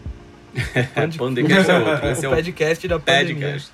[1.18, 2.06] Pandecast é outro.
[2.24, 3.34] É o podcast da pandemia.
[3.34, 3.72] Padcast.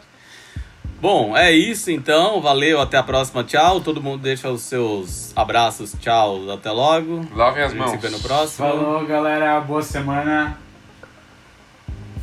[1.01, 2.41] Bom, é isso então.
[2.41, 3.45] Valeu, até a próxima.
[3.45, 3.81] Tchau.
[3.81, 5.95] Todo mundo deixa os seus abraços.
[6.01, 6.51] Tchau.
[6.51, 7.27] Até logo.
[7.35, 7.91] Lavem A as gente mãos.
[7.91, 8.67] se vê no próximo.
[8.67, 9.61] Falou, galera.
[9.61, 10.64] Boa semana.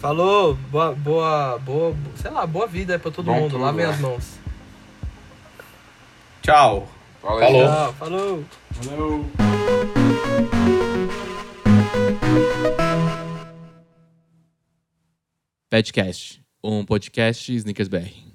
[0.02, 3.52] Falou, boa, boa, boa, sei lá, boa vida pra todo Bom mundo.
[3.52, 3.92] tudo, Lavem né?
[3.92, 4.40] as mãos.
[6.42, 6.88] Tchau.
[7.22, 7.40] Valeu.
[7.40, 7.68] Falou.
[7.68, 8.44] Tchau, falou.
[8.82, 9.26] Falou.
[15.70, 18.31] Padcast, um podcast Snickers BR.